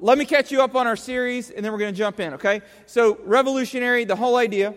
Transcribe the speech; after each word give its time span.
let 0.00 0.16
me 0.16 0.24
catch 0.24 0.50
you 0.50 0.62
up 0.62 0.74
on 0.74 0.86
our 0.86 0.96
series, 0.96 1.50
and 1.50 1.64
then 1.64 1.72
we're 1.72 1.78
going 1.78 1.92
to 1.92 1.98
jump 1.98 2.20
in, 2.20 2.34
okay? 2.34 2.62
So, 2.86 3.18
revolutionary, 3.24 4.04
the 4.04 4.16
whole 4.16 4.36
idea 4.36 4.74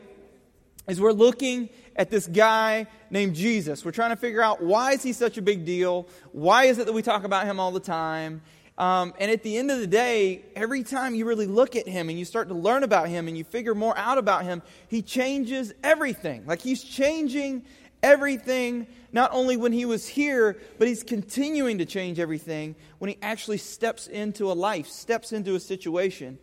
is 0.87 0.99
we're 0.99 1.13
looking 1.13 1.69
at 1.95 2.09
this 2.09 2.27
guy 2.27 2.87
named 3.09 3.35
Jesus. 3.35 3.85
We're 3.85 3.91
trying 3.91 4.09
to 4.09 4.15
figure 4.17 4.41
out 4.41 4.61
why 4.61 4.91
is 4.91 5.03
he 5.03 5.13
such 5.13 5.37
a 5.37 5.41
big 5.41 5.65
deal? 5.65 6.07
Why 6.33 6.65
is 6.65 6.77
it 6.77 6.87
that 6.87 6.93
we 6.93 7.01
talk 7.01 7.23
about 7.23 7.45
him 7.45 7.59
all 7.59 7.71
the 7.71 7.79
time? 7.79 8.41
Um, 8.77 9.13
and 9.19 9.29
at 9.29 9.43
the 9.43 9.57
end 9.57 9.69
of 9.69 9.79
the 9.79 9.87
day, 9.87 10.43
every 10.55 10.83
time 10.83 11.13
you 11.13 11.25
really 11.25 11.45
look 11.45 11.75
at 11.75 11.87
him 11.87 12.09
and 12.09 12.17
you 12.17 12.25
start 12.25 12.47
to 12.49 12.55
learn 12.55 12.83
about 12.83 13.07
him 13.07 13.27
and 13.27 13.37
you 13.37 13.43
figure 13.43 13.75
more 13.75 13.95
out 13.97 14.17
about 14.17 14.43
him, 14.43 14.63
he 14.87 15.01
changes 15.01 15.73
everything. 15.83 16.45
Like 16.47 16.61
he's 16.61 16.83
changing 16.83 17.65
everything, 18.03 18.85
not 19.11 19.31
only 19.33 19.57
when 19.57 19.71
he 19.71 19.85
was 19.85 20.07
here, 20.07 20.57
but 20.77 20.87
he's 20.87 21.01
continuing 21.01 21.79
to 21.79 21.85
change 21.85 22.19
everything 22.19 22.75
when 22.99 23.09
he 23.09 23.17
actually 23.21 23.57
steps 23.57 24.07
into 24.07 24.51
a 24.51 24.53
life, 24.53 24.87
steps 24.87 25.31
into 25.31 25.55
a 25.55 25.59
situation. 25.59 26.37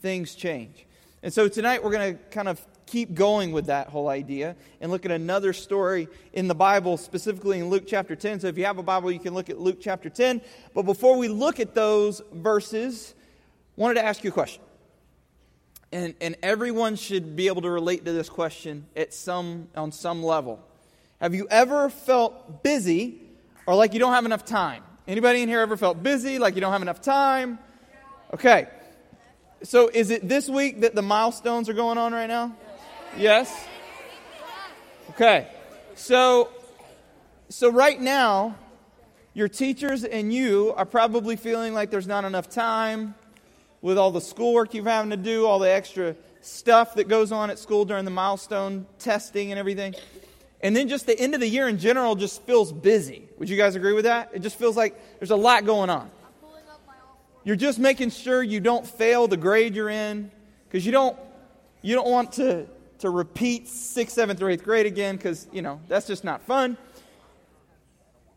Things 0.00 0.34
change. 0.34 0.86
And 1.22 1.32
so 1.32 1.46
tonight 1.46 1.84
we're 1.84 1.92
going 1.92 2.16
to 2.16 2.22
kind 2.30 2.48
of 2.48 2.60
keep 2.86 3.14
going 3.14 3.52
with 3.52 3.66
that 3.66 3.88
whole 3.88 4.08
idea 4.08 4.56
and 4.80 4.90
look 4.90 5.04
at 5.04 5.12
another 5.12 5.52
story 5.52 6.08
in 6.32 6.48
the 6.48 6.54
Bible, 6.54 6.96
specifically 6.96 7.58
in 7.58 7.70
Luke 7.70 7.84
chapter 7.86 8.16
10. 8.16 8.40
So 8.40 8.48
if 8.48 8.58
you 8.58 8.64
have 8.64 8.78
a 8.78 8.82
Bible, 8.82 9.12
you 9.12 9.20
can 9.20 9.32
look 9.32 9.48
at 9.48 9.60
Luke 9.60 9.78
chapter 9.80 10.10
10. 10.10 10.40
But 10.74 10.82
before 10.82 11.16
we 11.16 11.28
look 11.28 11.60
at 11.60 11.74
those 11.74 12.20
verses, 12.32 13.14
wanted 13.76 13.94
to 13.94 14.04
ask 14.04 14.24
you 14.24 14.30
a 14.30 14.32
question. 14.32 14.62
And, 15.92 16.14
and 16.20 16.36
everyone 16.42 16.96
should 16.96 17.36
be 17.36 17.46
able 17.46 17.62
to 17.62 17.70
relate 17.70 18.04
to 18.06 18.12
this 18.12 18.28
question 18.28 18.86
at 18.96 19.14
some, 19.14 19.68
on 19.76 19.92
some 19.92 20.22
level. 20.22 20.62
Have 21.22 21.36
you 21.36 21.46
ever 21.48 21.88
felt 21.88 22.64
busy 22.64 23.20
or 23.64 23.76
like 23.76 23.92
you 23.92 24.00
don't 24.00 24.12
have 24.12 24.26
enough 24.26 24.44
time? 24.44 24.82
Anybody 25.06 25.42
in 25.42 25.48
here 25.48 25.60
ever 25.60 25.76
felt 25.76 26.02
busy, 26.02 26.40
like 26.40 26.56
you 26.56 26.60
don't 26.60 26.72
have 26.72 26.82
enough 26.82 27.00
time? 27.00 27.60
Okay. 28.34 28.66
So 29.62 29.86
is 29.86 30.10
it 30.10 30.28
this 30.28 30.48
week 30.48 30.80
that 30.80 30.96
the 30.96 31.02
milestones 31.02 31.68
are 31.68 31.74
going 31.74 31.96
on 31.96 32.12
right 32.12 32.26
now? 32.26 32.56
Yes? 33.16 33.54
Okay. 35.10 35.46
So 35.94 36.48
so 37.48 37.70
right 37.70 38.00
now 38.00 38.56
your 39.32 39.46
teachers 39.46 40.02
and 40.02 40.32
you 40.32 40.74
are 40.76 40.84
probably 40.84 41.36
feeling 41.36 41.72
like 41.72 41.92
there's 41.92 42.08
not 42.08 42.24
enough 42.24 42.50
time 42.50 43.14
with 43.80 43.96
all 43.96 44.10
the 44.10 44.20
schoolwork 44.20 44.74
you're 44.74 44.84
having 44.84 45.10
to 45.10 45.16
do, 45.16 45.46
all 45.46 45.60
the 45.60 45.70
extra 45.70 46.16
stuff 46.40 46.96
that 46.96 47.06
goes 47.06 47.30
on 47.30 47.48
at 47.48 47.60
school 47.60 47.84
during 47.84 48.04
the 48.04 48.10
milestone 48.10 48.86
testing 48.98 49.52
and 49.52 49.60
everything. 49.60 49.94
And 50.62 50.76
then 50.76 50.88
just 50.88 51.06
the 51.06 51.18
end 51.18 51.34
of 51.34 51.40
the 51.40 51.48
year 51.48 51.68
in 51.68 51.78
general 51.78 52.14
just 52.14 52.42
feels 52.42 52.72
busy. 52.72 53.28
Would 53.38 53.48
you 53.48 53.56
guys 53.56 53.74
agree 53.74 53.92
with 53.92 54.04
that? 54.04 54.30
It 54.32 54.42
just 54.42 54.56
feels 54.56 54.76
like 54.76 55.18
there's 55.18 55.32
a 55.32 55.36
lot 55.36 55.64
going 55.64 55.90
on. 55.90 56.10
You're 57.44 57.56
just 57.56 57.80
making 57.80 58.10
sure 58.10 58.42
you 58.42 58.60
don't 58.60 58.86
fail 58.86 59.26
the 59.26 59.36
grade 59.36 59.74
you're 59.74 59.88
in 59.88 60.30
because 60.68 60.86
you 60.86 60.92
don't 60.92 61.18
you 61.82 61.96
don't 61.96 62.08
want 62.08 62.32
to 62.34 62.66
to 63.02 63.10
repeat 63.10 63.66
sixth, 63.66 64.14
seventh, 64.14 64.40
or 64.40 64.48
eighth 64.48 64.62
grade 64.62 64.86
again 64.86 65.16
because, 65.16 65.48
you 65.52 65.60
know, 65.60 65.80
that's 65.88 66.06
just 66.06 66.22
not 66.22 66.40
fun. 66.42 66.76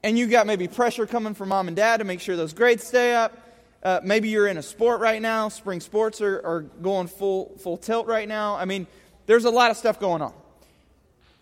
And 0.03 0.17
you 0.17 0.25
got 0.25 0.47
maybe 0.47 0.67
pressure 0.67 1.05
coming 1.05 1.35
from 1.35 1.49
mom 1.49 1.67
and 1.67 1.77
dad 1.77 1.97
to 1.97 2.03
make 2.03 2.19
sure 2.19 2.35
those 2.35 2.53
grades 2.53 2.83
stay 2.83 3.13
up. 3.13 3.37
Uh, 3.83 3.99
maybe 4.03 4.29
you're 4.29 4.47
in 4.47 4.57
a 4.57 4.63
sport 4.63 5.01
right 5.01 5.21
now. 5.21 5.49
Spring 5.49 5.79
sports 5.79 6.19
are, 6.19 6.43
are 6.43 6.61
going 6.61 7.05
full, 7.05 7.55
full 7.59 7.77
tilt 7.77 8.07
right 8.07 8.27
now. 8.27 8.55
I 8.55 8.65
mean, 8.65 8.87
there's 9.27 9.45
a 9.45 9.51
lot 9.51 9.69
of 9.69 9.77
stuff 9.77 9.99
going 9.99 10.23
on. 10.23 10.33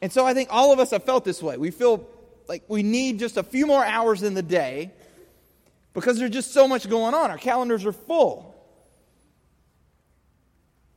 And 0.04 0.12
so 0.12 0.26
I 0.26 0.34
think 0.34 0.50
all 0.52 0.74
of 0.74 0.80
us 0.80 0.92
have 0.92 1.06
felt 1.06 1.24
this 1.24 1.42
way. 1.42 1.56
We 1.56 1.72
feel 1.72 2.06
like 2.50 2.64
we 2.68 2.84
need 2.84 3.20
just 3.20 3.38
a 3.38 3.42
few 3.42 3.66
more 3.66 3.86
hours 3.86 4.22
in 4.22 4.34
the 4.34 4.42
day 4.42 4.92
because 5.94 6.20
there's 6.20 6.32
just 6.32 6.52
so 6.52 6.68
much 6.68 6.90
going 6.90 7.14
on. 7.14 7.32
Our 7.32 7.38
calendars 7.38 7.86
are 7.86 7.94
full. 7.94 8.54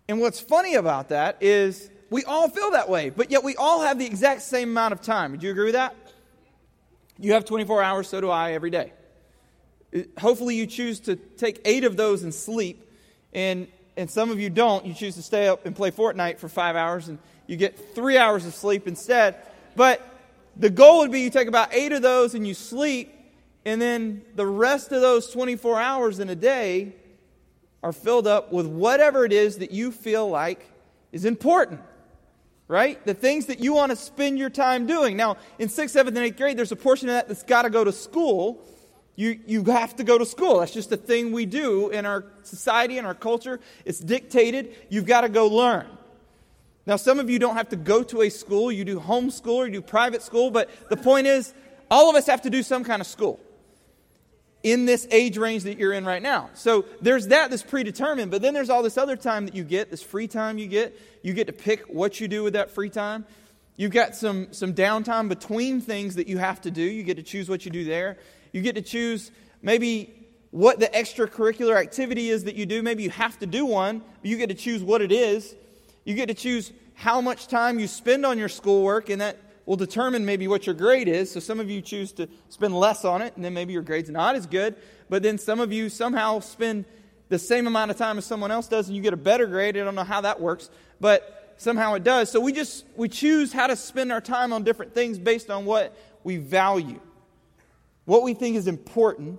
And 0.09 0.19
what's 0.19 0.41
funny 0.41 0.75
about 0.75 1.11
that 1.11 1.37
is 1.41 1.89
we 2.11 2.25
all 2.25 2.49
feel 2.49 2.73
that 2.73 2.89
way, 2.89 3.11
but 3.11 3.31
yet 3.31 3.45
we 3.45 3.55
all 3.55 3.83
have 3.83 3.97
the 4.01 4.07
exact 4.07 4.43
same 4.43 4.71
amount 4.71 4.93
of 4.93 5.03
time. 5.03 5.31
Would 5.31 5.45
you 5.45 5.53
agree 5.53 5.67
with 5.67 5.75
that? 5.75 5.95
You 7.17 7.35
have 7.35 7.45
24 7.45 7.85
hours, 7.85 8.09
so 8.09 8.21
do 8.21 8.29
I, 8.29 8.55
every 8.55 8.71
day. 8.71 8.93
Hopefully, 10.19 10.57
you 10.57 10.67
choose 10.67 10.99
to 11.01 11.15
take 11.15 11.61
eight 11.65 11.85
of 11.85 11.97
those 11.97 12.25
and 12.25 12.35
sleep, 12.35 12.91
and, 13.33 13.69
and 13.97 14.11
some 14.11 14.31
of 14.31 14.39
you 14.39 14.51
don't. 14.51 14.85
You 14.85 14.95
choose 14.95 15.15
to 15.17 15.23
stay 15.23 15.49
up 15.49 15.67
and 15.67 15.75
play 15.75 15.91
Fortnite 15.91 16.39
for 16.39 16.49
five 16.49 16.77
hours, 16.77 17.09
and 17.09 17.19
you 17.47 17.57
get 17.57 17.95
three 17.95 18.19
hours 18.19 18.47
of 18.47 18.55
sleep 18.55 18.87
instead. 18.87 19.37
But 19.75 20.03
the 20.57 20.71
goal 20.71 21.01
would 21.01 21.13
be 21.13 21.21
you 21.21 21.31
take 21.31 21.49
about 21.49 21.73
eight 21.73 21.93
of 21.93 22.03
those 22.03 22.35
and 22.35 22.47
you 22.47 22.55
sleep, 22.55 23.13
and 23.65 23.81
then 23.81 24.23
the 24.35 24.47
rest 24.47 24.93
of 24.93 25.01
those 25.01 25.31
24 25.31 25.81
hours 25.81 26.19
in 26.19 26.29
a 26.29 26.35
day 26.35 26.95
are 27.83 27.93
filled 27.93 28.27
up 28.27 28.53
with 28.53 28.67
whatever 28.67 29.25
it 29.25 29.33
is 29.33 29.59
that 29.59 29.71
you 29.71 29.93
feel 29.93 30.29
like 30.29 30.65
is 31.13 31.25
important 31.25 31.81
right? 32.69 33.05
The 33.07 33.15
things 33.15 33.47
that 33.47 33.61
you 33.61 33.75
want 33.75 33.91
to 33.91 33.97
spend 33.97 34.39
your 34.39 34.51
time 34.51 34.87
doing. 34.87 35.17
Now, 35.17 35.37
in 35.59 35.69
sixth, 35.69 35.93
seventh, 35.95 36.17
and 36.17 36.27
eighth 36.27 36.37
grade, 36.37 36.57
there's 36.57 36.73
a 36.73 36.77
portion 36.77 37.09
of 37.09 37.15
that 37.15 37.29
that's 37.29 37.43
got 37.43 37.63
to 37.63 37.71
go 37.71 37.85
to 37.85 37.93
school. 37.93 38.65
You, 39.17 39.41
you 39.47 39.65
have 39.65 39.97
to 39.97 40.05
go 40.05 40.19
to 40.19 40.27
school. 40.27 40.61
That's 40.61 40.73
just 40.73 40.93
a 40.93 40.97
thing 40.97 41.33
we 41.33 41.47
do 41.47 41.89
in 41.89 42.05
our 42.05 42.25
society 42.43 42.99
and 42.99 43.07
our 43.07 43.15
culture. 43.15 43.61
It's 43.87 43.99
dictated. 43.99 44.77
You've 44.91 45.07
got 45.07 45.23
to 45.23 45.31
go 45.31 45.47
learn. 45.47 45.87
Now, 46.87 46.97
some 46.97 47.19
of 47.19 47.29
you 47.29 47.39
don't 47.39 47.57
have 47.57 47.71
to 47.71 47.77
go 47.77 48.03
to 48.05 48.23
a 48.23 48.29
school. 48.29 48.71
You 48.71 48.85
do 48.85 49.01
homeschool 49.01 49.55
or 49.55 49.67
you 49.67 49.73
do 49.73 49.83
private 49.83 50.23
school. 50.23 50.51
But 50.51 50.71
the 50.89 50.97
point 50.97 51.27
is, 51.27 51.53
all 51.91 52.11
of 52.11 52.15
us 52.15 52.27
have 52.27 52.43
to 52.43 52.51
do 52.51 52.63
some 52.63 52.85
kind 52.85 53.01
of 53.01 53.07
school 53.07 53.41
in 54.63 54.85
this 54.85 55.07
age 55.11 55.39
range 55.39 55.63
that 55.63 55.79
you're 55.79 55.93
in 55.93 56.05
right 56.05 56.23
now. 56.23 56.51
So 56.55 56.85
there's 57.01 57.29
that 57.29 57.51
that's 57.51 57.63
predetermined, 57.63 58.31
but 58.31 58.43
then 58.43 58.53
there's 58.53 58.69
all 58.69 58.83
this 58.83 58.99
other 58.99 59.17
time 59.17 59.47
that 59.47 59.55
you 59.55 59.63
get, 59.65 59.91
this 59.91 60.03
free 60.03 60.27
time 60.27 60.59
you 60.59 60.67
get. 60.67 60.99
You 61.23 61.33
get 61.33 61.47
to 61.47 61.53
pick 61.53 61.83
what 61.83 62.21
you 62.21 62.29
do 62.29 62.43
with 62.43 62.55
that 62.55 62.71
free 62.71 62.91
time. 62.91 63.25
You've 63.77 63.93
got 63.93 64.17
some, 64.17 64.53
some 64.53 64.75
downtime 64.75 65.29
between 65.29 65.81
things 65.81 66.17
that 66.17 66.29
you 66.29 66.39
have 66.39 66.61
to 66.63 66.71
do. 66.71 66.83
You 66.83 67.03
get 67.03 67.17
to 67.17 67.23
choose 67.23 67.49
what 67.49 67.65
you 67.65 67.71
do 67.71 67.85
there. 67.85 68.19
You 68.57 68.63
get 68.63 68.75
to 68.77 68.81
choose 68.81 69.33
maybe 69.61 70.15
what 70.51 70.81
the 70.81 70.87
extracurricular 70.87 71.77
activity 71.77 72.31
is 72.31 72.45
that 72.45 72.55
you 72.55 72.65
do. 72.65 72.83
Maybe 72.83 73.03
you 73.03 73.11
have 73.11 73.39
to 73.41 73.47
do 73.47 73.67
one, 73.67 73.99
but 73.99 74.31
you 74.31 74.39
get 74.39 74.49
to 74.49 74.55
choose 74.55 74.83
what 74.83 75.03
it 75.03 75.13
is. 75.13 75.55
You 76.07 76.15
get 76.15 76.29
to 76.29 76.35
choose 76.35 76.73
how 76.95 77.21
much 77.21 77.49
time 77.49 77.79
you 77.79 77.87
spend 77.87 78.25
on 78.25 78.39
your 78.39 78.49
schoolwork, 78.49 79.11
and 79.11 79.21
that 79.21 79.37
will 79.67 79.77
determine 79.77 80.25
maybe 80.25 80.49
what 80.49 80.65
your 80.65 80.75
grade 80.75 81.07
is. 81.07 81.31
So 81.31 81.39
some 81.39 81.61
of 81.61 81.69
you 81.69 81.83
choose 81.83 82.13
to 82.13 82.31
spend 82.49 82.75
less 82.75 83.05
on 83.05 83.21
it, 83.21 83.37
and 83.37 83.45
then 83.45 83.53
maybe 83.53 83.75
your 83.75 83.83
grade's 83.83 84.09
not 84.09 84.37
as 84.37 84.47
good. 84.47 84.75
But 85.11 85.23
then 85.23 85.37
some 85.37 85.61
of 85.61 85.71
you 85.71 85.91
somehow 85.91 86.41
spend 86.41 86.87
the 87.29 87.39
same 87.39 87.67
amount 87.67 87.91
of 87.91 87.99
time 87.99 88.17
as 88.17 88.25
someone 88.25 88.51
else 88.51 88.69
does, 88.69 88.87
and 88.89 88.97
you 88.97 89.03
get 89.03 89.13
a 89.13 89.19
better 89.19 89.45
grade. 89.45 89.77
I 89.77 89.85
don't 89.85 89.95
know 89.95 90.03
how 90.03 90.23
that 90.23 90.41
works, 90.41 90.71
but 90.99 91.53
somehow 91.59 91.93
it 91.93 92.05
does. 92.05 92.31
So 92.31 92.41
we 92.41 92.53
just 92.53 92.87
we 92.97 93.11
choose 93.11 93.53
how 93.53 93.67
to 93.67 93.77
spend 93.77 94.13
our 94.13 94.23
time 94.23 94.55
on 94.55 94.65
different 94.65 94.95
things 94.95 95.19
based 95.19 95.51
on 95.51 95.67
what 95.67 95.95
we 96.25 96.39
value, 96.39 97.01
what 98.07 98.23
we 98.23 98.33
think 98.35 98.57
is 98.57 98.67
important, 98.67 99.39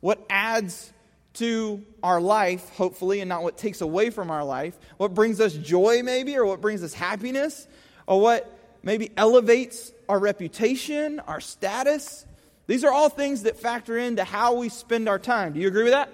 what 0.00 0.24
adds 0.28 0.92
to 1.34 1.84
our 2.02 2.20
life, 2.20 2.68
hopefully, 2.70 3.20
and 3.20 3.28
not 3.28 3.42
what 3.42 3.56
takes 3.56 3.80
away 3.80 4.10
from 4.10 4.30
our 4.30 4.44
life, 4.44 4.76
what 4.96 5.14
brings 5.14 5.40
us 5.40 5.54
joy, 5.54 6.02
maybe, 6.02 6.36
or 6.36 6.44
what 6.44 6.60
brings 6.60 6.82
us 6.82 6.92
happiness, 6.92 7.68
or 8.06 8.20
what 8.20 8.58
maybe 8.82 9.10
elevates 9.16 9.92
our 10.08 10.18
reputation, 10.18 11.20
our 11.20 11.40
status. 11.40 12.26
These 12.66 12.84
are 12.84 12.90
all 12.90 13.08
things 13.08 13.44
that 13.44 13.58
factor 13.58 13.96
into 13.96 14.24
how 14.24 14.54
we 14.54 14.68
spend 14.68 15.08
our 15.08 15.18
time. 15.18 15.52
Do 15.52 15.60
you 15.60 15.68
agree 15.68 15.84
with 15.84 15.92
that? 15.92 16.10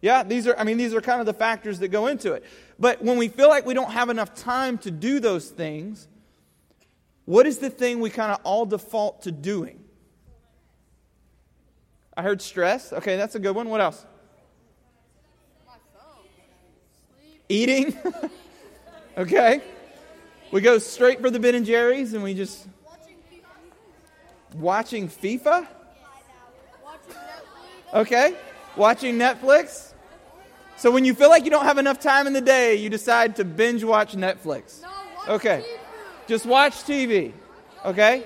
Yeah, 0.00 0.22
these 0.22 0.46
are 0.46 0.56
I 0.56 0.64
mean 0.64 0.76
these 0.76 0.94
are 0.94 1.00
kind 1.00 1.20
of 1.20 1.26
the 1.26 1.34
factors 1.34 1.78
that 1.78 1.88
go 1.88 2.06
into 2.06 2.34
it. 2.34 2.44
But 2.78 3.02
when 3.02 3.18
we 3.18 3.28
feel 3.28 3.48
like 3.48 3.66
we 3.66 3.74
don't 3.74 3.90
have 3.90 4.10
enough 4.10 4.34
time 4.34 4.78
to 4.78 4.90
do 4.90 5.20
those 5.20 5.48
things, 5.48 6.06
what 7.24 7.46
is 7.46 7.58
the 7.58 7.70
thing 7.70 8.00
we 8.00 8.10
kind 8.10 8.30
of 8.30 8.38
all 8.44 8.66
default 8.66 9.22
to 9.22 9.32
doing? 9.32 9.82
I 12.16 12.22
heard 12.22 12.40
stress. 12.40 12.92
Okay, 12.92 13.16
that's 13.16 13.34
a 13.34 13.38
good 13.38 13.54
one. 13.54 13.68
What 13.68 13.80
else? 13.80 14.04
Eating. 17.48 17.96
okay. 19.18 19.60
We 20.50 20.60
go 20.60 20.78
straight 20.78 21.20
for 21.20 21.30
the 21.30 21.38
Ben 21.38 21.54
and 21.54 21.66
Jerry's 21.66 22.14
and 22.14 22.22
we 22.22 22.34
just 22.34 22.66
watching 24.54 25.08
FIFA. 25.08 25.66
Okay, 27.94 28.36
watching 28.76 29.16
Netflix. 29.16 29.92
So 30.76 30.90
when 30.90 31.04
you 31.04 31.14
feel 31.14 31.30
like 31.30 31.44
you 31.44 31.50
don't 31.50 31.64
have 31.64 31.78
enough 31.78 31.98
time 31.98 32.26
in 32.26 32.32
the 32.32 32.40
day, 32.40 32.74
you 32.74 32.90
decide 32.90 33.36
to 33.36 33.44
binge 33.44 33.84
watch 33.84 34.14
Netflix. 34.14 34.82
Okay, 35.28 35.64
just 36.26 36.46
watch 36.46 36.74
TV. 36.74 37.32
Okay. 37.84 38.24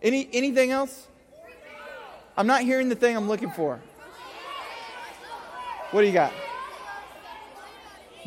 Any 0.00 0.28
anything 0.32 0.70
else? 0.70 1.07
I'm 2.38 2.46
not 2.46 2.62
hearing 2.62 2.88
the 2.88 2.94
thing 2.94 3.16
I'm 3.16 3.26
looking 3.26 3.50
for. 3.50 3.80
What 5.90 6.02
do 6.02 6.06
you 6.06 6.12
got? 6.12 6.32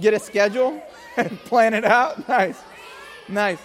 Get 0.02 0.14
a 0.14 0.20
schedule? 0.20 0.84
and 1.16 1.40
plan 1.46 1.74
it 1.74 1.86
out? 1.86 2.28
Nice. 2.28 2.62
Nice. 3.30 3.60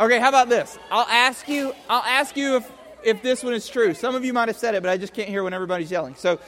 Okay, 0.00 0.18
how 0.18 0.30
about 0.30 0.48
this? 0.48 0.78
I'll 0.90 1.06
ask 1.06 1.46
you 1.46 1.74
I'll 1.90 2.04
ask 2.04 2.36
you 2.36 2.56
if 2.56 2.72
if 3.02 3.22
this 3.22 3.44
one 3.44 3.52
is 3.52 3.68
true. 3.68 3.92
Some 3.92 4.14
of 4.14 4.24
you 4.24 4.32
might 4.32 4.48
have 4.48 4.56
said 4.56 4.74
it, 4.74 4.82
but 4.82 4.88
I 4.90 4.96
just 4.96 5.12
can't 5.12 5.28
hear 5.28 5.42
when 5.44 5.52
everybody's 5.52 5.90
yelling. 5.90 6.14
So, 6.14 6.38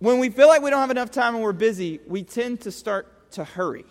when 0.00 0.18
we 0.18 0.30
feel 0.30 0.48
like 0.48 0.62
we 0.62 0.70
don't 0.70 0.80
have 0.80 0.90
enough 0.90 1.12
time 1.12 1.34
and 1.34 1.44
we're 1.44 1.52
busy, 1.52 2.00
we 2.06 2.24
tend 2.24 2.62
to 2.62 2.72
start 2.72 3.30
to 3.32 3.44
hurry. 3.44 3.84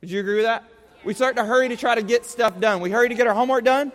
Would 0.00 0.10
you 0.10 0.20
agree 0.20 0.36
with 0.36 0.44
that? 0.44 0.64
We 1.04 1.12
start 1.14 1.36
to 1.36 1.44
hurry 1.44 1.68
to 1.68 1.76
try 1.76 1.94
to 1.94 2.02
get 2.02 2.24
stuff 2.24 2.58
done. 2.58 2.80
We 2.80 2.90
hurry 2.90 3.08
to 3.08 3.14
get 3.14 3.26
our 3.26 3.34
homework 3.34 3.64
done. 3.64 3.92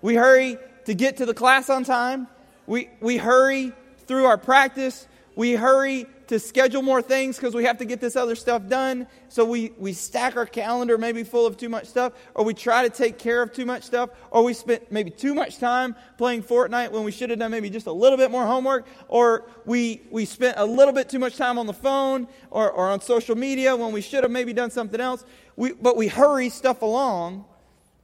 We 0.00 0.14
hurry 0.14 0.58
to 0.86 0.94
get 0.94 1.16
to 1.18 1.26
the 1.26 1.34
class 1.34 1.70
on 1.70 1.84
time. 1.84 2.28
We, 2.66 2.88
we 3.00 3.16
hurry 3.16 3.72
through 4.06 4.24
our 4.24 4.38
practice. 4.38 5.06
We 5.36 5.54
hurry 5.54 6.06
to 6.28 6.38
schedule 6.38 6.80
more 6.80 7.02
things 7.02 7.36
because 7.36 7.54
we 7.54 7.64
have 7.64 7.78
to 7.78 7.84
get 7.84 8.00
this 8.00 8.16
other 8.16 8.34
stuff 8.34 8.66
done. 8.66 9.06
So 9.28 9.44
we, 9.44 9.72
we 9.78 9.92
stack 9.92 10.36
our 10.36 10.46
calendar 10.46 10.96
maybe 10.96 11.22
full 11.22 11.44
of 11.44 11.56
too 11.56 11.68
much 11.68 11.86
stuff, 11.86 12.12
or 12.34 12.44
we 12.44 12.54
try 12.54 12.82
to 12.82 12.90
take 12.90 13.18
care 13.18 13.42
of 13.42 13.52
too 13.52 13.66
much 13.66 13.82
stuff, 13.82 14.10
or 14.30 14.42
we 14.42 14.54
spent 14.54 14.90
maybe 14.90 15.10
too 15.10 15.34
much 15.34 15.58
time 15.58 15.94
playing 16.16 16.42
Fortnite 16.42 16.92
when 16.92 17.04
we 17.04 17.10
should 17.10 17.30
have 17.30 17.38
done 17.38 17.50
maybe 17.50 17.68
just 17.68 17.86
a 17.86 17.92
little 17.92 18.16
bit 18.16 18.30
more 18.30 18.46
homework, 18.46 18.86
or 19.08 19.44
we, 19.66 20.02
we 20.10 20.24
spent 20.24 20.56
a 20.56 20.64
little 20.64 20.94
bit 20.94 21.08
too 21.08 21.18
much 21.18 21.36
time 21.36 21.58
on 21.58 21.66
the 21.66 21.74
phone 21.74 22.26
or, 22.50 22.70
or 22.70 22.90
on 22.90 23.00
social 23.00 23.36
media 23.36 23.76
when 23.76 23.92
we 23.92 24.00
should 24.00 24.22
have 24.22 24.32
maybe 24.32 24.52
done 24.52 24.70
something 24.70 25.00
else. 25.00 25.24
We, 25.56 25.72
but 25.72 25.96
we 25.96 26.08
hurry 26.08 26.48
stuff 26.48 26.80
along 26.80 27.44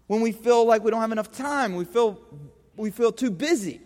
when 0.09 0.21
we 0.21 0.33
feel 0.33 0.67
like 0.67 0.85
we 0.85 0.91
don't 0.91 1.01
have 1.01 1.13
enough 1.13 1.33
time. 1.33 1.75
We 1.75 1.85
feel, 1.85 2.21
we 2.81 2.91
feel 2.91 3.13
too 3.13 3.31
busy. 3.31 3.81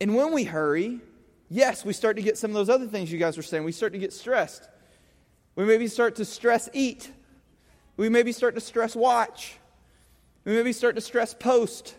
And 0.00 0.14
when 0.14 0.32
we 0.32 0.44
hurry, 0.44 1.00
yes, 1.48 1.84
we 1.84 1.92
start 1.92 2.16
to 2.16 2.22
get 2.22 2.38
some 2.38 2.50
of 2.50 2.54
those 2.54 2.68
other 2.68 2.86
things 2.86 3.10
you 3.10 3.18
guys 3.18 3.36
were 3.36 3.42
saying. 3.42 3.64
We 3.64 3.72
start 3.72 3.92
to 3.92 3.98
get 3.98 4.12
stressed. 4.12 4.68
We 5.56 5.64
maybe 5.64 5.88
start 5.88 6.16
to 6.16 6.24
stress 6.24 6.68
eat. 6.72 7.10
We 7.96 8.08
maybe 8.08 8.32
start 8.32 8.54
to 8.54 8.60
stress 8.60 8.94
watch. 8.94 9.58
We 10.44 10.52
maybe 10.52 10.72
start 10.72 10.94
to 10.94 11.00
stress 11.00 11.34
post. 11.34 11.94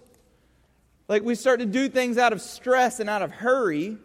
Like 1.07 1.23
we 1.23 1.35
start 1.35 1.59
to 1.59 1.65
do 1.65 1.89
things 1.89 2.17
out 2.17 2.31
of 2.31 2.41
stress 2.41 2.99
and 2.99 3.09
out 3.09 3.21
of 3.21 3.31
hurry 3.31 3.97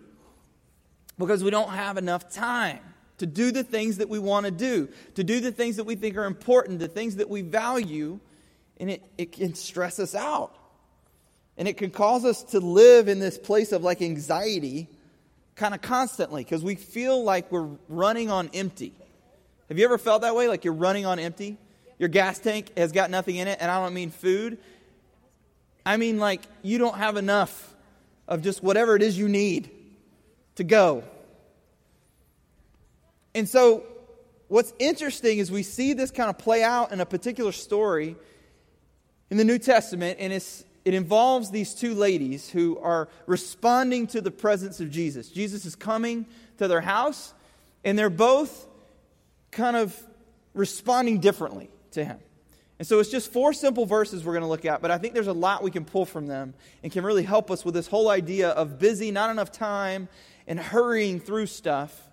because 1.18 1.44
we 1.44 1.50
don't 1.50 1.70
have 1.70 1.96
enough 1.98 2.30
time 2.30 2.80
to 3.18 3.26
do 3.26 3.52
the 3.52 3.62
things 3.62 3.98
that 3.98 4.08
we 4.08 4.18
want 4.18 4.46
to 4.46 4.50
do, 4.50 4.88
to 5.14 5.22
do 5.22 5.40
the 5.40 5.52
things 5.52 5.76
that 5.76 5.84
we 5.84 5.94
think 5.94 6.16
are 6.16 6.24
important, 6.24 6.80
the 6.80 6.88
things 6.88 7.16
that 7.16 7.28
we 7.28 7.42
value, 7.42 8.18
and 8.80 8.90
it, 8.90 9.02
it 9.16 9.32
can 9.32 9.54
stress 9.54 10.00
us 10.00 10.14
out. 10.14 10.56
And 11.56 11.68
it 11.68 11.76
can 11.76 11.90
cause 11.90 12.24
us 12.24 12.42
to 12.44 12.60
live 12.60 13.08
in 13.08 13.20
this 13.20 13.38
place 13.38 13.72
of 13.72 13.82
like 13.82 14.02
anxiety 14.02 14.88
kind 15.54 15.74
of 15.74 15.80
constantly 15.82 16.42
because 16.42 16.64
we 16.64 16.74
feel 16.74 17.22
like 17.22 17.50
we're 17.52 17.68
running 17.88 18.30
on 18.30 18.50
empty. 18.54 18.92
Have 19.68 19.78
you 19.78 19.84
ever 19.84 19.98
felt 19.98 20.22
that 20.22 20.34
way? 20.34 20.48
Like 20.48 20.64
you're 20.64 20.74
running 20.74 21.06
on 21.06 21.18
empty? 21.18 21.56
Your 21.98 22.08
gas 22.08 22.38
tank 22.38 22.76
has 22.76 22.90
got 22.92 23.10
nothing 23.10 23.36
in 23.36 23.46
it, 23.46 23.58
and 23.60 23.70
I 23.70 23.82
don't 23.82 23.94
mean 23.94 24.10
food. 24.10 24.58
I 25.86 25.96
mean 25.96 26.18
like 26.18 26.42
you 26.62 26.78
don't 26.78 26.96
have 26.96 27.16
enough 27.16 27.74
of 28.26 28.42
just 28.42 28.62
whatever 28.62 28.96
it 28.96 29.02
is 29.02 29.16
you 29.16 29.28
need 29.28 29.70
to 30.56 30.64
go. 30.64 31.04
And 33.34 33.48
so, 33.48 33.84
what's 34.48 34.72
interesting 34.78 35.38
is 35.38 35.50
we 35.50 35.62
see 35.62 35.92
this 35.92 36.10
kind 36.10 36.30
of 36.30 36.38
play 36.38 36.62
out 36.62 36.92
in 36.92 37.00
a 37.00 37.06
particular 37.06 37.52
story 37.52 38.16
in 39.30 39.36
the 39.36 39.44
New 39.44 39.58
Testament, 39.58 40.18
and 40.20 40.32
it's 40.32 40.64
it 40.84 40.94
involves 40.94 41.50
these 41.50 41.74
two 41.74 41.94
ladies 41.94 42.50
who 42.50 42.78
are 42.78 43.08
responding 43.26 44.06
to 44.08 44.20
the 44.20 44.30
presence 44.30 44.80
of 44.80 44.90
Jesus. 44.90 45.28
Jesus 45.28 45.64
is 45.64 45.74
coming 45.74 46.26
to 46.58 46.68
their 46.68 46.82
house, 46.82 47.32
and 47.84 47.98
they're 47.98 48.10
both 48.10 48.66
kind 49.50 49.76
of 49.76 49.98
responding 50.52 51.20
differently 51.20 51.70
to 51.92 52.04
him. 52.04 52.18
And 52.78 52.86
so 52.86 52.98
it's 52.98 53.10
just 53.10 53.32
four 53.32 53.52
simple 53.52 53.86
verses 53.86 54.24
we're 54.24 54.32
going 54.32 54.42
to 54.42 54.48
look 54.48 54.64
at, 54.64 54.82
but 54.82 54.90
I 54.90 54.98
think 54.98 55.14
there's 55.14 55.28
a 55.28 55.32
lot 55.32 55.62
we 55.62 55.70
can 55.70 55.84
pull 55.84 56.04
from 56.04 56.26
them 56.26 56.54
and 56.82 56.92
can 56.92 57.04
really 57.04 57.22
help 57.22 57.50
us 57.50 57.64
with 57.64 57.74
this 57.74 57.86
whole 57.86 58.10
idea 58.10 58.50
of 58.50 58.78
busy, 58.78 59.10
not 59.10 59.30
enough 59.30 59.52
time, 59.52 60.08
and 60.46 60.58
hurrying 60.58 61.20
through 61.20 61.46
stuff 61.46 62.10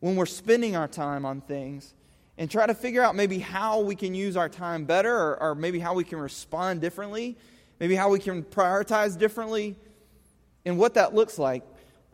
when 0.00 0.16
we're 0.16 0.26
spending 0.26 0.74
our 0.74 0.88
time 0.88 1.24
on 1.24 1.40
things 1.42 1.94
and 2.38 2.50
try 2.50 2.66
to 2.66 2.74
figure 2.74 3.02
out 3.02 3.14
maybe 3.14 3.38
how 3.38 3.80
we 3.80 3.94
can 3.94 4.14
use 4.14 4.36
our 4.36 4.48
time 4.48 4.84
better 4.84 5.14
or, 5.14 5.40
or 5.40 5.54
maybe 5.54 5.78
how 5.78 5.94
we 5.94 6.02
can 6.02 6.18
respond 6.18 6.80
differently 6.80 7.36
maybe 7.82 7.96
how 7.96 8.08
we 8.08 8.20
can 8.20 8.44
prioritize 8.44 9.18
differently, 9.18 9.74
and 10.64 10.78
what 10.78 10.94
that 10.94 11.16
looks 11.16 11.36
like. 11.36 11.64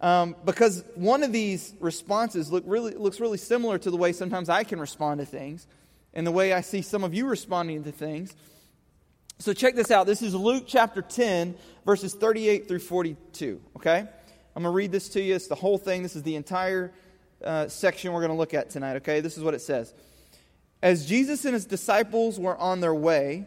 Um, 0.01 0.35
because 0.47 0.83
one 0.95 1.23
of 1.23 1.31
these 1.31 1.75
responses 1.79 2.51
look 2.51 2.65
really, 2.67 2.95
looks 2.95 3.21
really 3.21 3.37
similar 3.37 3.77
to 3.77 3.91
the 3.91 3.97
way 3.99 4.13
sometimes 4.13 4.49
I 4.49 4.65
can 4.65 4.81
respond 4.81 5.21
to 5.21 5.27
things 5.27 5.67
and 6.15 6.27
the 6.27 6.31
way 6.31 6.55
I 6.55 6.63
see 6.63 6.81
some 6.81 7.05
of 7.05 7.13
you 7.13 7.27
responding 7.27 7.85
to 7.85 7.93
things. 7.93 8.35
So 9.41 9.53
check 9.53 9.75
this 9.75 9.91
out. 9.91 10.07
This 10.07 10.23
is 10.23 10.35
Luke 10.35 10.65
chapter 10.67 11.03
10, 11.03 11.55
verses 11.85 12.15
38 12.15 12.67
through 12.67 12.79
42. 12.79 13.61
Okay? 13.77 13.99
I'm 13.99 14.63
going 14.63 14.65
to 14.65 14.71
read 14.71 14.91
this 14.91 15.11
to 15.11 15.21
you. 15.21 15.35
It's 15.35 15.49
the 15.49 15.55
whole 15.55 15.77
thing. 15.77 16.03
This 16.03 16.17
is 16.17 16.23
the 16.23 16.37
entire 16.37 16.95
uh, 17.45 17.69
section 17.69 18.15
we're 18.15 18.21
going 18.21 18.33
to 18.33 18.39
look 18.39 18.55
at 18.55 18.71
tonight. 18.71 18.97
Okay? 18.97 19.21
This 19.21 19.37
is 19.37 19.45
what 19.45 19.53
it 19.53 19.61
says. 19.61 19.93
As 20.83 21.05
Jesus 21.05 21.45
and 21.45 21.53
his 21.53 21.67
disciples 21.67 22.41
were 22.41 22.57
on 22.57 22.81
their 22.81 22.95
way, 22.95 23.47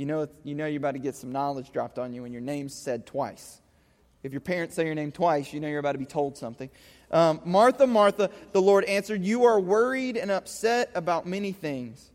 You 0.00 0.06
know, 0.06 0.28
you 0.44 0.54
know 0.54 0.64
you're 0.64 0.78
about 0.78 0.92
to 0.92 0.98
get 0.98 1.14
some 1.14 1.30
knowledge 1.30 1.72
dropped 1.72 1.98
on 1.98 2.14
you 2.14 2.22
when 2.22 2.32
your 2.32 2.40
name's 2.40 2.72
said 2.72 3.04
twice. 3.04 3.60
If 4.22 4.32
your 4.32 4.40
parents 4.40 4.74
say 4.74 4.86
your 4.86 4.94
name 4.94 5.12
twice, 5.12 5.52
you 5.52 5.60
know 5.60 5.68
you're 5.68 5.78
about 5.78 5.92
to 5.92 5.98
be 5.98 6.06
told 6.06 6.38
something. 6.38 6.70
Um, 7.10 7.42
Martha, 7.44 7.86
Martha, 7.86 8.30
the 8.52 8.62
Lord 8.62 8.86
answered, 8.86 9.22
You 9.22 9.44
are 9.44 9.60
worried 9.60 10.16
and 10.16 10.30
upset 10.30 10.90
about 10.94 11.26
many 11.26 11.52
things, 11.52 12.12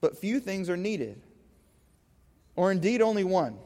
but 0.00 0.16
few 0.16 0.38
things 0.38 0.70
are 0.70 0.76
needed, 0.76 1.20
or 2.54 2.70
indeed 2.70 3.02
only 3.02 3.24
one. 3.24 3.58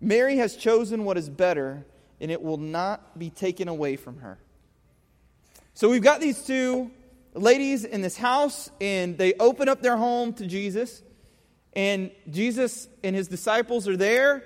Mary 0.00 0.38
has 0.38 0.56
chosen 0.56 1.04
what 1.04 1.18
is 1.18 1.28
better, 1.28 1.84
and 2.22 2.30
it 2.30 2.40
will 2.40 2.56
not 2.56 3.18
be 3.18 3.28
taken 3.28 3.68
away 3.68 3.96
from 3.96 4.20
her. 4.20 4.38
So 5.74 5.90
we've 5.90 6.00
got 6.00 6.22
these 6.22 6.42
two 6.42 6.90
ladies 7.34 7.84
in 7.84 8.00
this 8.00 8.16
house, 8.16 8.70
and 8.80 9.18
they 9.18 9.34
open 9.34 9.68
up 9.68 9.82
their 9.82 9.98
home 9.98 10.32
to 10.32 10.46
Jesus. 10.46 11.02
And 11.78 12.10
Jesus 12.28 12.88
and 13.04 13.14
his 13.14 13.28
disciples 13.28 13.86
are 13.86 13.96
there. 13.96 14.42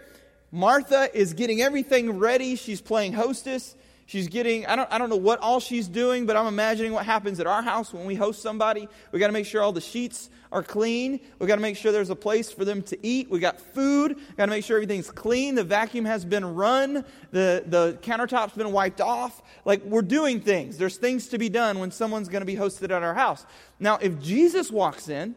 Martha 0.50 1.08
is 1.14 1.32
getting 1.32 1.62
everything 1.62 2.18
ready. 2.18 2.56
She's 2.56 2.82
playing 2.82 3.14
hostess. 3.14 3.74
She's 4.04 4.28
getting, 4.28 4.66
I 4.66 4.76
don't, 4.76 4.92
I 4.92 4.98
don't 4.98 5.08
know 5.08 5.16
what 5.16 5.38
all 5.38 5.58
she's 5.58 5.88
doing, 5.88 6.26
but 6.26 6.36
I'm 6.36 6.46
imagining 6.46 6.92
what 6.92 7.06
happens 7.06 7.40
at 7.40 7.46
our 7.46 7.62
house 7.62 7.90
when 7.90 8.04
we 8.04 8.16
host 8.16 8.42
somebody. 8.42 8.86
We 9.12 9.18
got 9.18 9.28
to 9.28 9.32
make 9.32 9.46
sure 9.46 9.62
all 9.62 9.72
the 9.72 9.80
sheets 9.80 10.28
are 10.52 10.62
clean. 10.62 11.20
We 11.38 11.46
got 11.46 11.54
to 11.54 11.62
make 11.62 11.78
sure 11.78 11.90
there's 11.90 12.10
a 12.10 12.14
place 12.14 12.52
for 12.52 12.66
them 12.66 12.82
to 12.82 12.98
eat. 13.02 13.30
We 13.30 13.38
got 13.38 13.58
food. 13.58 14.18
Got 14.36 14.44
to 14.44 14.50
make 14.50 14.66
sure 14.66 14.76
everything's 14.76 15.10
clean. 15.10 15.54
The 15.54 15.64
vacuum 15.64 16.04
has 16.04 16.26
been 16.26 16.54
run. 16.54 17.02
The, 17.30 17.64
the 17.66 17.98
countertop's 18.02 18.52
been 18.52 18.72
wiped 18.72 19.00
off. 19.00 19.40
Like 19.64 19.82
we're 19.84 20.02
doing 20.02 20.42
things. 20.42 20.76
There's 20.76 20.98
things 20.98 21.28
to 21.28 21.38
be 21.38 21.48
done 21.48 21.78
when 21.78 21.92
someone's 21.92 22.28
going 22.28 22.42
to 22.42 22.46
be 22.46 22.56
hosted 22.56 22.94
at 22.94 23.02
our 23.02 23.14
house. 23.14 23.46
Now, 23.80 23.96
if 23.96 24.20
Jesus 24.20 24.70
walks 24.70 25.08
in 25.08 25.34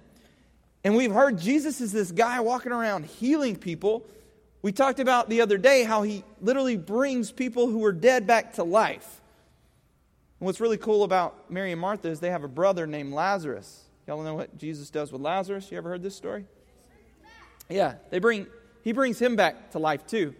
and 0.86 0.96
we've 0.96 1.12
heard 1.12 1.40
Jesus 1.40 1.82
is 1.82 1.92
this 1.92 2.12
guy 2.12 2.40
walking 2.42 2.72
around 2.72 3.08
healing 3.08 3.56
people. 3.56 4.06
We 4.62 4.72
talked 4.72 5.00
about 5.00 5.30
the 5.30 5.42
other 5.42 5.58
day 5.58 5.84
how 5.84 6.04
he 6.04 6.24
literally 6.40 6.78
brings 6.78 7.32
people 7.32 7.66
who 7.66 7.84
are 7.86 7.92
dead 7.92 8.28
back 8.28 8.54
to 8.54 8.64
life. 8.64 9.20
And 10.40 10.46
what's 10.46 10.60
really 10.60 10.78
cool 10.78 11.04
about 11.04 11.50
Mary 11.50 11.72
and 11.72 11.82
Martha 11.82 12.08
is 12.08 12.20
they 12.20 12.30
have 12.30 12.44
a 12.44 12.48
brother 12.48 12.86
named 12.86 13.14
Lazarus. 13.14 13.84
Y'all 14.06 14.22
know 14.22 14.36
what 14.36 14.56
Jesus 14.60 14.92
does 14.92 15.12
with 15.12 15.22
Lazarus? 15.22 15.72
You 15.72 15.80
ever 15.80 15.90
heard 15.90 16.04
this 16.04 16.16
story? 16.16 16.46
Yeah, 17.68 17.96
they 18.12 18.20
bring 18.20 18.46
he 18.84 18.92
brings 18.92 19.18
him 19.18 19.36
back 19.36 19.72
to 19.72 19.80
life 19.80 20.06
too. 20.06 20.36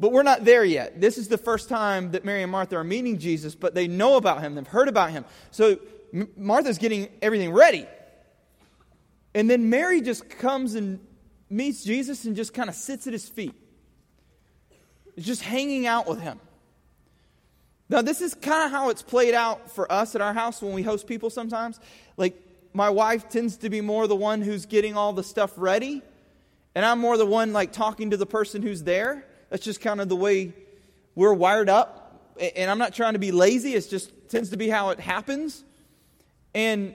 But 0.00 0.10
we're 0.10 0.22
not 0.22 0.46
there 0.46 0.64
yet. 0.64 1.02
This 1.02 1.18
is 1.18 1.28
the 1.28 1.36
first 1.36 1.68
time 1.68 2.12
that 2.12 2.24
Mary 2.24 2.42
and 2.42 2.50
Martha 2.50 2.76
are 2.76 2.84
meeting 2.84 3.18
Jesus, 3.18 3.54
but 3.54 3.74
they 3.74 3.88
know 3.88 4.16
about 4.16 4.40
him, 4.40 4.54
they've 4.54 4.66
heard 4.66 4.88
about 4.88 5.10
him. 5.10 5.26
So 5.50 5.78
Martha's 6.34 6.78
getting 6.78 7.08
everything 7.20 7.52
ready. 7.52 7.86
And 9.34 9.48
then 9.48 9.70
Mary 9.70 10.00
just 10.00 10.28
comes 10.28 10.74
and 10.74 11.00
meets 11.50 11.84
Jesus 11.84 12.24
and 12.24 12.36
just 12.36 12.54
kind 12.54 12.68
of 12.68 12.74
sits 12.74 13.06
at 13.06 13.12
his 13.12 13.28
feet. 13.28 13.54
Just 15.18 15.42
hanging 15.42 15.86
out 15.86 16.08
with 16.08 16.20
him. 16.20 16.40
Now, 17.90 18.02
this 18.02 18.20
is 18.20 18.34
kind 18.34 18.66
of 18.66 18.70
how 18.70 18.90
it's 18.90 19.02
played 19.02 19.34
out 19.34 19.70
for 19.70 19.90
us 19.90 20.14
at 20.14 20.20
our 20.20 20.34
house 20.34 20.60
when 20.60 20.74
we 20.74 20.82
host 20.82 21.06
people 21.06 21.30
sometimes. 21.30 21.80
Like, 22.16 22.36
my 22.74 22.90
wife 22.90 23.30
tends 23.30 23.56
to 23.58 23.70
be 23.70 23.80
more 23.80 24.06
the 24.06 24.16
one 24.16 24.42
who's 24.42 24.66
getting 24.66 24.96
all 24.96 25.12
the 25.14 25.24
stuff 25.24 25.52
ready, 25.56 26.02
and 26.74 26.84
I'm 26.84 26.98
more 26.98 27.16
the 27.16 27.26
one 27.26 27.52
like 27.52 27.72
talking 27.72 28.10
to 28.10 28.16
the 28.18 28.26
person 28.26 28.60
who's 28.60 28.82
there. 28.82 29.24
That's 29.48 29.64
just 29.64 29.80
kind 29.80 30.00
of 30.00 30.10
the 30.10 30.16
way 30.16 30.52
we're 31.14 31.32
wired 31.32 31.70
up, 31.70 32.36
and 32.38 32.70
I'm 32.70 32.78
not 32.78 32.92
trying 32.92 33.14
to 33.14 33.18
be 33.18 33.32
lazy, 33.32 33.74
it 33.74 33.88
just 33.88 34.12
tends 34.28 34.50
to 34.50 34.58
be 34.58 34.68
how 34.68 34.90
it 34.90 35.00
happens. 35.00 35.64
And 36.54 36.94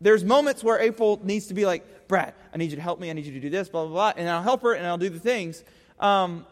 there's 0.00 0.24
moments 0.24 0.62
where 0.62 0.78
April 0.78 1.20
needs 1.22 1.46
to 1.46 1.54
be 1.54 1.66
like, 1.66 2.08
Brad, 2.08 2.34
I 2.54 2.56
need 2.56 2.70
you 2.70 2.76
to 2.76 2.82
help 2.82 3.00
me, 3.00 3.10
I 3.10 3.12
need 3.12 3.26
you 3.26 3.32
to 3.32 3.40
do 3.40 3.50
this, 3.50 3.68
blah, 3.68 3.84
blah, 3.84 3.92
blah. 3.92 4.12
And 4.16 4.28
I'll 4.28 4.42
help 4.42 4.62
her 4.62 4.72
and 4.72 4.86
I'll 4.86 4.98
do 4.98 5.10
the 5.10 5.18
things. 5.18 5.64
Um, 6.00 6.46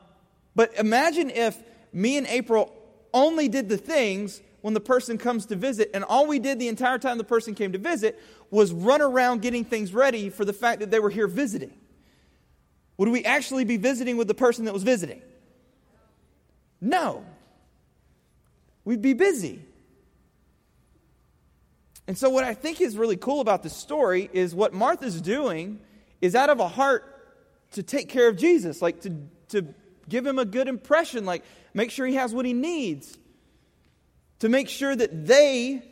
but 0.55 0.75
imagine 0.79 1.31
if 1.31 1.63
me 1.93 2.17
and 2.17 2.27
April 2.27 2.73
only 3.15 3.49
did 3.49 3.69
the 3.69 3.77
things 3.77 4.43
when 4.61 4.75
the 4.75 4.81
person 4.81 5.17
comes 5.17 5.47
to 5.47 5.55
visit, 5.55 5.91
and 5.95 6.03
all 6.03 6.27
we 6.27 6.41
did 6.41 6.59
the 6.59 6.67
entire 6.67 6.99
time 6.99 7.19
the 7.19 7.25
person 7.25 7.55
came 7.55 7.73
to 7.73 7.79
visit 7.79 8.21
was 8.51 8.73
run 8.73 9.01
around 9.01 9.41
getting 9.41 9.65
things 9.65 9.95
ready 9.95 10.29
for 10.29 10.45
the 10.45 10.53
fact 10.53 10.81
that 10.81 10.91
they 10.91 10.99
were 10.99 11.11
here 11.11 11.29
visiting. 11.29 11.73
Would 12.97 13.11
we 13.11 13.25
actually 13.25 13.65
be 13.65 13.77
visiting 13.77 14.17
with 14.17 14.27
the 14.27 14.35
person 14.35 14.65
that 14.65 14.75
was 14.75 14.83
visiting? 14.83 15.23
No. 16.81 17.25
We'd 18.85 19.03
be 19.03 19.13
busy. 19.13 19.61
And 22.07 22.17
so, 22.17 22.31
what 22.31 22.45
I 22.45 22.55
think 22.55 22.81
is 22.81 22.97
really 22.97 23.17
cool 23.17 23.41
about 23.41 23.63
this 23.63 23.77
story 23.77 24.31
is 24.33 24.55
what 24.55 24.73
Martha's 24.73 25.21
doing 25.21 25.81
is 26.21 26.35
out 26.35 26.51
of 26.51 26.61
a 26.61 26.69
heart 26.69 27.13
to 27.73 27.83
take 27.83 28.09
care 28.09 28.29
of 28.29 28.37
Jesus, 28.37 28.81
like 28.81 29.01
to, 29.03 29.13
to 29.49 29.67
give 30.09 30.25
him 30.25 30.39
a 30.39 30.45
good 30.45 30.69
impression, 30.69 31.25
like 31.25 31.45
make 31.75 31.91
sure 31.91 32.07
he 32.07 32.15
has 32.15 32.33
what 32.33 32.47
he 32.47 32.53
needs, 32.53 33.19
to 34.39 34.49
make 34.49 34.69
sure 34.69 34.95
that 34.95 35.27
they 35.27 35.83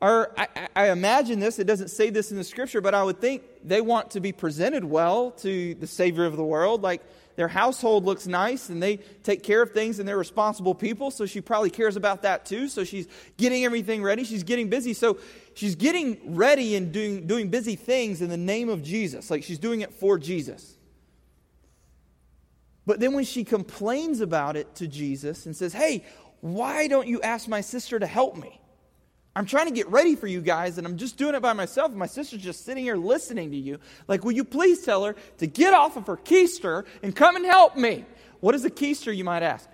are, 0.00 0.32
I, 0.36 0.68
I, 0.76 0.90
imagine 0.90 1.40
this, 1.40 1.58
it 1.58 1.66
doesn't 1.66 1.88
say 1.88 2.10
this 2.10 2.30
in 2.30 2.36
the 2.36 2.44
scripture, 2.44 2.80
but 2.80 2.94
I 2.94 3.02
would 3.02 3.20
think 3.20 3.42
they 3.64 3.80
want 3.80 4.10
to 4.12 4.20
be 4.20 4.32
presented 4.32 4.84
well 4.84 5.30
to 5.32 5.74
the 5.74 5.86
Savior 5.86 6.26
of 6.26 6.36
the 6.36 6.44
world. 6.44 6.82
Like 6.82 7.02
their 7.36 7.48
household 7.48 8.04
looks 8.04 8.26
nice 8.26 8.70
and 8.70 8.82
they 8.82 8.96
take 9.22 9.42
care 9.42 9.62
of 9.62 9.72
things 9.72 9.98
and 9.98 10.08
they're 10.08 10.16
responsible 10.16 10.74
people, 10.74 11.10
so 11.10 11.26
she 11.26 11.40
probably 11.40 11.70
cares 11.70 11.96
about 11.96 12.22
that 12.22 12.46
too. 12.46 12.68
So 12.68 12.82
she's 12.82 13.06
getting 13.36 13.64
everything 13.64 14.02
ready, 14.02 14.24
she's 14.24 14.42
getting 14.42 14.68
busy. 14.70 14.94
So 14.94 15.18
she's 15.54 15.74
getting 15.74 16.34
ready 16.34 16.76
and 16.76 16.92
doing, 16.92 17.26
doing 17.26 17.48
busy 17.50 17.76
things 17.76 18.22
in 18.22 18.30
the 18.30 18.36
name 18.38 18.70
of 18.70 18.82
Jesus. 18.82 19.30
Like 19.30 19.44
she's 19.44 19.58
doing 19.58 19.82
it 19.82 19.92
for 19.92 20.18
Jesus. 20.18 20.76
But 22.86 23.00
then 23.00 23.12
when 23.12 23.24
she 23.24 23.44
complains 23.44 24.20
about 24.20 24.56
it 24.56 24.74
to 24.76 24.86
Jesus 24.86 25.44
and 25.44 25.54
says, 25.54 25.72
Hey, 25.72 26.04
why 26.40 26.86
don't 26.88 27.08
you 27.08 27.20
ask 27.20 27.48
my 27.48 27.60
sister 27.60 27.98
to 27.98 28.06
help 28.06 28.36
me? 28.36 28.60
I'm 29.36 29.44
trying 29.44 29.66
to 29.66 29.72
get 29.72 29.86
ready 29.88 30.16
for 30.16 30.26
you 30.26 30.40
guys, 30.40 30.78
and 30.78 30.86
I'm 30.86 30.96
just 30.96 31.18
doing 31.18 31.34
it 31.34 31.42
by 31.42 31.52
myself. 31.52 31.92
My 31.92 32.06
sister's 32.06 32.40
just 32.40 32.64
sitting 32.64 32.82
here 32.82 32.96
listening 32.96 33.50
to 33.50 33.56
you. 33.58 33.78
Like, 34.08 34.24
will 34.24 34.32
you 34.32 34.44
please 34.44 34.82
tell 34.82 35.04
her 35.04 35.14
to 35.36 35.46
get 35.46 35.74
off 35.74 35.98
of 35.98 36.06
her 36.06 36.16
keister 36.16 36.86
and 37.02 37.14
come 37.14 37.36
and 37.36 37.44
help 37.44 37.76
me? 37.76 38.06
What 38.40 38.54
is 38.54 38.64
a 38.64 38.70
keister, 38.70 39.14
you 39.14 39.24
might 39.24 39.42
ask? 39.42 39.68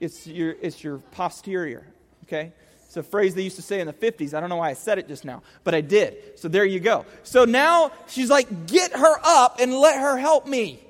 It's 0.00 0.26
your, 0.26 0.56
it's 0.62 0.82
your 0.82 0.96
posterior, 1.10 1.86
okay? 2.24 2.54
It's 2.86 2.96
a 2.96 3.02
phrase 3.02 3.34
they 3.34 3.42
used 3.42 3.56
to 3.56 3.62
say 3.62 3.80
in 3.80 3.86
the 3.86 3.92
50s. 3.92 4.32
I 4.32 4.40
don't 4.40 4.48
know 4.48 4.56
why 4.56 4.70
I 4.70 4.74
said 4.74 4.98
it 4.98 5.08
just 5.08 5.26
now, 5.26 5.42
but 5.62 5.74
I 5.74 5.82
did. 5.82 6.38
So 6.38 6.48
there 6.48 6.64
you 6.64 6.80
go. 6.80 7.04
So 7.22 7.44
now 7.44 7.92
she's 8.08 8.30
like, 8.30 8.66
get 8.66 8.92
her 8.92 9.16
up 9.22 9.60
and 9.60 9.74
let 9.74 10.00
her 10.00 10.16
help 10.16 10.46
me. 10.46 10.80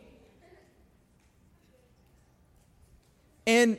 And 3.49 3.79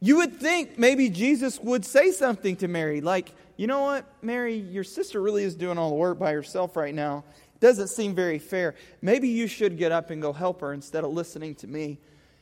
you 0.00 0.18
would 0.18 0.38
think 0.38 0.78
maybe 0.78 1.08
Jesus 1.08 1.58
would 1.58 1.86
say 1.86 2.10
something 2.10 2.56
to 2.56 2.68
Mary, 2.68 3.00
like, 3.00 3.32
you 3.56 3.66
know 3.66 3.80
what, 3.80 4.06
Mary, 4.22 4.56
your 4.56 4.84
sister 4.84 5.20
really 5.20 5.42
is 5.42 5.54
doing 5.54 5.78
all 5.78 5.90
the 5.90 5.96
work 5.96 6.18
by 6.18 6.32
herself 6.32 6.76
right 6.76 6.94
now. 6.94 7.24
Doesn't 7.58 7.88
seem 7.88 8.14
very 8.14 8.38
fair. 8.38 8.74
Maybe 9.00 9.28
you 9.28 9.46
should 9.46 9.78
get 9.78 9.92
up 9.92 10.10
and 10.10 10.20
go 10.20 10.32
help 10.32 10.60
her 10.60 10.72
instead 10.72 11.04
of 11.04 11.12
listening 11.12 11.54
to 11.56 11.66
me 11.66 11.98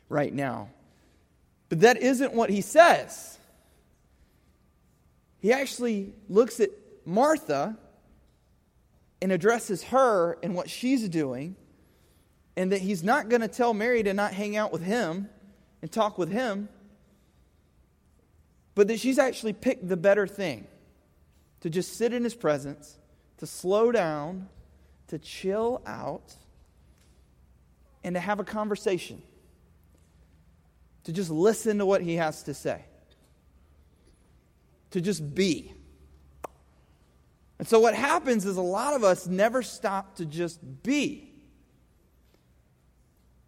right 0.08 0.32
now. 0.32 0.70
But 1.68 1.80
that 1.80 1.98
isn't 1.98 2.32
what 2.32 2.50
he 2.50 2.60
says. 2.60 3.38
He 5.38 5.52
actually 5.52 6.14
looks 6.28 6.58
at 6.58 6.70
Martha 7.04 7.76
and 9.22 9.30
addresses 9.30 9.84
her 9.84 10.36
and 10.42 10.54
what 10.54 10.68
she's 10.68 11.08
doing, 11.08 11.54
and 12.56 12.72
that 12.72 12.80
he's 12.80 13.04
not 13.04 13.28
going 13.28 13.40
to 13.40 13.48
tell 13.48 13.72
Mary 13.72 14.02
to 14.02 14.14
not 14.14 14.32
hang 14.32 14.56
out 14.56 14.72
with 14.72 14.82
him 14.82 15.28
and 15.80 15.92
talk 15.92 16.18
with 16.18 16.30
him, 16.30 16.68
but 18.74 18.88
that 18.88 18.98
she's 18.98 19.18
actually 19.18 19.52
picked 19.52 19.88
the 19.88 19.96
better 19.96 20.26
thing 20.26 20.66
to 21.64 21.70
just 21.70 21.96
sit 21.96 22.12
in 22.12 22.22
his 22.22 22.34
presence, 22.34 22.98
to 23.38 23.46
slow 23.46 23.90
down, 23.90 24.50
to 25.08 25.18
chill 25.18 25.80
out, 25.86 26.34
and 28.04 28.14
to 28.14 28.20
have 28.20 28.38
a 28.38 28.44
conversation, 28.44 29.22
to 31.04 31.12
just 31.14 31.30
listen 31.30 31.78
to 31.78 31.86
what 31.86 32.02
he 32.02 32.16
has 32.16 32.42
to 32.42 32.52
say, 32.52 32.84
to 34.90 35.00
just 35.00 35.34
be. 35.34 35.72
And 37.58 37.66
so, 37.66 37.80
what 37.80 37.94
happens 37.94 38.44
is 38.44 38.58
a 38.58 38.60
lot 38.60 38.92
of 38.92 39.02
us 39.02 39.26
never 39.26 39.62
stop 39.62 40.16
to 40.16 40.26
just 40.26 40.60
be. 40.82 41.32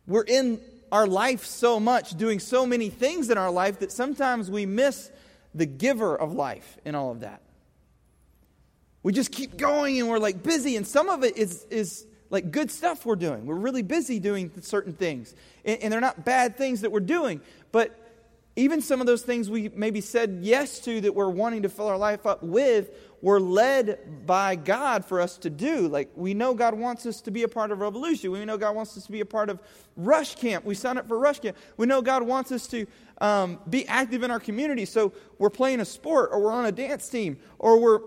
We're 0.07 0.25
in 0.25 0.59
our 0.91 1.07
life 1.07 1.45
so 1.45 1.79
much, 1.79 2.17
doing 2.17 2.39
so 2.39 2.65
many 2.65 2.89
things 2.89 3.29
in 3.29 3.37
our 3.37 3.51
life, 3.51 3.81
that 3.81 3.93
sometimes 3.93 4.51
we 4.51 4.65
miss 4.65 5.11
the 5.55 5.67
giver 5.67 6.17
of 6.17 6.33
life 6.33 6.79
in 6.87 6.95
all 6.95 7.11
of 7.11 7.21
that 7.21 7.43
we 9.07 9.13
just 9.13 9.31
keep 9.31 9.57
going 9.57 10.01
and 10.01 10.09
we're 10.09 10.19
like 10.19 10.43
busy. 10.43 10.75
And 10.75 10.85
some 10.85 11.09
of 11.09 11.23
it 11.23 11.37
is 11.37 11.65
is 11.71 12.05
like 12.29 12.51
good 12.51 12.73
stuff 12.73 13.07
we're 13.07 13.15
doing. 13.15 13.47
We're 13.47 13.55
really 13.55 13.83
busy 13.83 14.19
doing 14.19 14.51
certain 14.63 14.95
things. 14.95 15.33
And, 15.65 15.81
and, 15.81 15.93
they're 15.93 16.01
not 16.01 16.25
bad 16.25 16.57
things 16.57 16.81
that 16.81 16.91
we're 16.91 16.99
doing. 16.99 17.41
But 17.71 17.97
even 18.57 18.83
some 18.83 19.01
of 19.01 19.07
those 19.07 19.23
things 19.23 19.49
we 19.49 19.69
maybe 19.69 20.01
said 20.01 20.41
yes 20.43 20.81
to 20.81 21.01
that 21.03 21.15
we're 21.15 21.29
wanting 21.29 21.63
to 21.63 21.69
fill 21.69 21.87
our 21.87 21.97
life 21.97 22.27
up 22.27 22.43
with 22.43 22.91
were 23.23 23.39
led 23.39 24.27
by 24.27 24.57
god 24.57 25.05
for 25.05 25.21
us 25.21 25.39
to 25.39 25.51
do. 25.51 25.87
Like 25.87 26.11
we 26.17 26.35
know 26.35 26.55
god 26.55 26.75
wants 26.75 27.07
us 27.07 27.21
to 27.21 27.31
be 27.31 27.45
a 27.45 27.49
part 27.49 27.71
of 27.71 27.79
revolution. 27.79 28.33
We 28.33 28.45
know 28.45 28.59
god 28.59 28.75
wants 28.75 28.97
us 28.97 29.07
to 29.07 29.13
be 29.13 29.21
a 29.21 29.25
part 29.25 29.51
of 29.51 29.61
rush 29.97 30.35
camp. 30.35 30.65
We 30.65 30.75
sign 30.75 30.99
up 30.99 31.07
for 31.07 31.17
rush 31.17 31.39
camp. 31.39 31.57
We 31.77 31.87
know 31.87 32.03
god 32.03 32.25
wants 32.25 32.51
us 32.51 32.67
to 32.69 32.89
um, 33.21 33.61
be 33.71 33.87
active 33.87 34.25
in 34.25 34.33
our 34.33 34.41
community. 34.41 34.85
So 34.85 35.13
we're 35.39 35.49
playing 35.49 35.79
a 35.79 35.85
sport 35.85 36.31
or 36.33 36.41
we're 36.41 36.51
on 36.51 36.67
a 36.67 36.73
dance 36.73 37.09
team 37.09 37.39
or 37.61 37.79
we're 37.79 38.01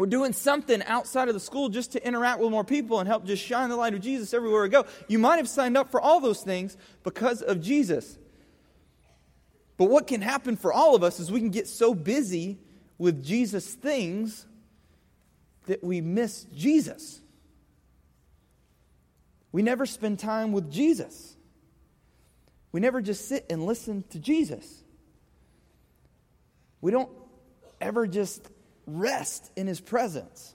we're 0.00 0.06
doing 0.06 0.32
something 0.32 0.82
outside 0.84 1.28
of 1.28 1.34
the 1.34 1.40
school 1.40 1.68
just 1.68 1.92
to 1.92 2.02
interact 2.02 2.40
with 2.40 2.50
more 2.50 2.64
people 2.64 3.00
and 3.00 3.06
help 3.06 3.26
just 3.26 3.44
shine 3.44 3.68
the 3.68 3.76
light 3.76 3.92
of 3.92 4.00
Jesus 4.00 4.32
everywhere 4.32 4.62
we 4.62 4.70
go. 4.70 4.86
You 5.08 5.18
might 5.18 5.36
have 5.36 5.46
signed 5.46 5.76
up 5.76 5.90
for 5.90 6.00
all 6.00 6.20
those 6.20 6.40
things 6.40 6.78
because 7.02 7.42
of 7.42 7.60
Jesus. 7.60 8.16
But 9.76 9.90
what 9.90 10.06
can 10.06 10.22
happen 10.22 10.56
for 10.56 10.72
all 10.72 10.94
of 10.94 11.02
us 11.02 11.20
is 11.20 11.30
we 11.30 11.38
can 11.38 11.50
get 11.50 11.68
so 11.68 11.94
busy 11.94 12.58
with 12.96 13.22
Jesus' 13.22 13.74
things 13.74 14.46
that 15.66 15.84
we 15.84 16.00
miss 16.00 16.44
Jesus. 16.44 17.20
We 19.52 19.60
never 19.60 19.84
spend 19.84 20.18
time 20.18 20.52
with 20.52 20.72
Jesus. 20.72 21.36
We 22.72 22.80
never 22.80 23.02
just 23.02 23.28
sit 23.28 23.44
and 23.50 23.66
listen 23.66 24.04
to 24.12 24.18
Jesus. 24.18 24.82
We 26.80 26.90
don't 26.90 27.10
ever 27.82 28.06
just 28.06 28.48
rest 28.98 29.50
in 29.56 29.66
his 29.66 29.80
presence. 29.80 30.54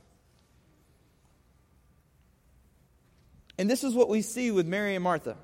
And 3.57 3.69
this 3.69 3.83
is 3.83 3.93
what 3.93 4.09
we 4.09 4.21
see 4.21 4.51
with 4.51 4.67
Mary 4.67 4.95
and 4.95 5.03
Martha. 5.03 5.37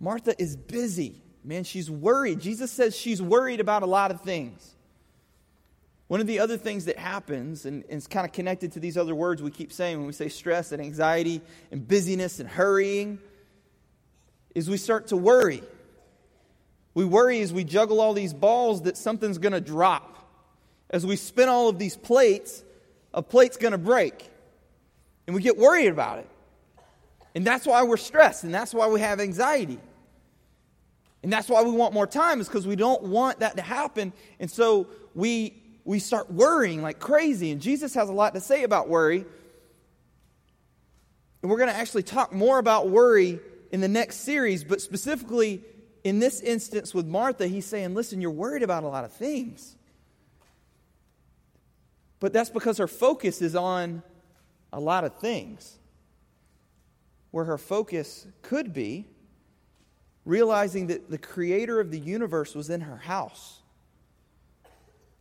Martha 0.00 0.40
is 0.40 0.56
busy. 0.56 1.22
Man, 1.44 1.64
she's 1.64 1.90
worried. 1.90 2.40
Jesus 2.40 2.70
says 2.70 2.96
she's 2.96 3.22
worried 3.22 3.60
about 3.60 3.82
a 3.82 3.86
lot 3.86 4.10
of 4.10 4.22
things. 4.22 4.74
One 6.08 6.20
of 6.20 6.26
the 6.26 6.38
other 6.38 6.56
things 6.56 6.84
that 6.84 6.98
happens, 6.98 7.66
and, 7.66 7.84
it's 7.88 8.06
kind 8.06 8.24
of 8.24 8.32
connected 8.32 8.72
to 8.72 8.80
these 8.80 8.96
other 8.96 9.14
words 9.14 9.42
we 9.42 9.50
keep 9.50 9.72
saying 9.72 9.98
when 9.98 10.06
we 10.06 10.12
say 10.12 10.28
stress 10.28 10.72
and 10.72 10.80
anxiety 10.80 11.40
and 11.70 11.86
busyness 11.86 12.40
and 12.40 12.48
hurrying, 12.48 13.18
is 14.54 14.70
we 14.70 14.76
start 14.76 15.08
to 15.08 15.16
worry. 15.16 15.62
We 16.94 17.04
worry 17.04 17.40
as 17.40 17.52
we 17.52 17.64
juggle 17.64 18.00
all 18.00 18.14
these 18.14 18.32
balls 18.32 18.82
that 18.82 18.96
something's 18.96 19.38
going 19.38 19.52
to 19.52 19.60
drop 19.60 20.25
as 20.90 21.04
we 21.04 21.16
spin 21.16 21.48
all 21.48 21.68
of 21.68 21.78
these 21.78 21.96
plates, 21.96 22.62
a 23.12 23.22
plate's 23.22 23.56
going 23.56 23.72
to 23.72 23.78
break. 23.78 24.30
And 25.26 25.34
we 25.34 25.42
get 25.42 25.56
worried 25.56 25.88
about 25.88 26.20
it. 26.20 26.28
And 27.34 27.46
that's 27.46 27.66
why 27.66 27.82
we're 27.82 27.98
stressed, 27.98 28.44
and 28.44 28.54
that's 28.54 28.72
why 28.72 28.88
we 28.88 29.00
have 29.00 29.20
anxiety. 29.20 29.78
And 31.22 31.32
that's 31.32 31.48
why 31.48 31.62
we 31.62 31.70
want 31.70 31.92
more 31.92 32.06
time, 32.06 32.40
is 32.40 32.48
because 32.48 32.66
we 32.66 32.76
don't 32.76 33.02
want 33.02 33.40
that 33.40 33.56
to 33.56 33.62
happen. 33.62 34.12
And 34.40 34.50
so 34.50 34.86
we, 35.14 35.62
we 35.84 35.98
start 35.98 36.30
worrying 36.30 36.82
like 36.82 36.98
crazy. 36.98 37.50
And 37.50 37.60
Jesus 37.60 37.94
has 37.94 38.08
a 38.08 38.12
lot 38.12 38.34
to 38.34 38.40
say 38.40 38.62
about 38.62 38.88
worry. 38.88 39.24
And 41.42 41.50
we're 41.50 41.58
going 41.58 41.68
to 41.68 41.76
actually 41.76 42.04
talk 42.04 42.32
more 42.32 42.58
about 42.58 42.88
worry 42.88 43.40
in 43.70 43.80
the 43.80 43.88
next 43.88 44.20
series, 44.20 44.64
but 44.64 44.80
specifically 44.80 45.62
in 46.04 46.20
this 46.20 46.40
instance 46.40 46.94
with 46.94 47.06
Martha, 47.06 47.48
he's 47.48 47.66
saying, 47.66 47.94
Listen, 47.94 48.20
you're 48.20 48.30
worried 48.30 48.62
about 48.62 48.84
a 48.84 48.88
lot 48.88 49.04
of 49.04 49.12
things. 49.12 49.76
But 52.20 52.32
that's 52.32 52.50
because 52.50 52.78
her 52.78 52.88
focus 52.88 53.42
is 53.42 53.54
on 53.54 54.02
a 54.72 54.80
lot 54.80 55.04
of 55.04 55.18
things. 55.18 55.78
Where 57.30 57.44
her 57.44 57.58
focus 57.58 58.26
could 58.42 58.72
be 58.72 59.06
realizing 60.24 60.88
that 60.88 61.08
the 61.08 61.18
creator 61.18 61.80
of 61.80 61.90
the 61.90 61.98
universe 61.98 62.54
was 62.54 62.68
in 62.68 62.82
her 62.82 62.96
house. 62.96 63.60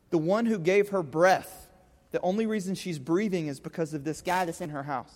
The 0.10 0.18
one 0.18 0.46
who 0.46 0.58
gave 0.58 0.90
her 0.90 1.04
breath. 1.04 1.70
The 2.12 2.22
only 2.22 2.46
reason 2.48 2.76
she's 2.76 2.98
breathing 2.98 3.48
is 3.48 3.60
because 3.60 3.94
of 3.94 4.04
this 4.04 4.22
guy 4.22 4.46
that's 4.46 4.62
in 4.62 4.70
her 4.72 4.84
house. 4.84 5.14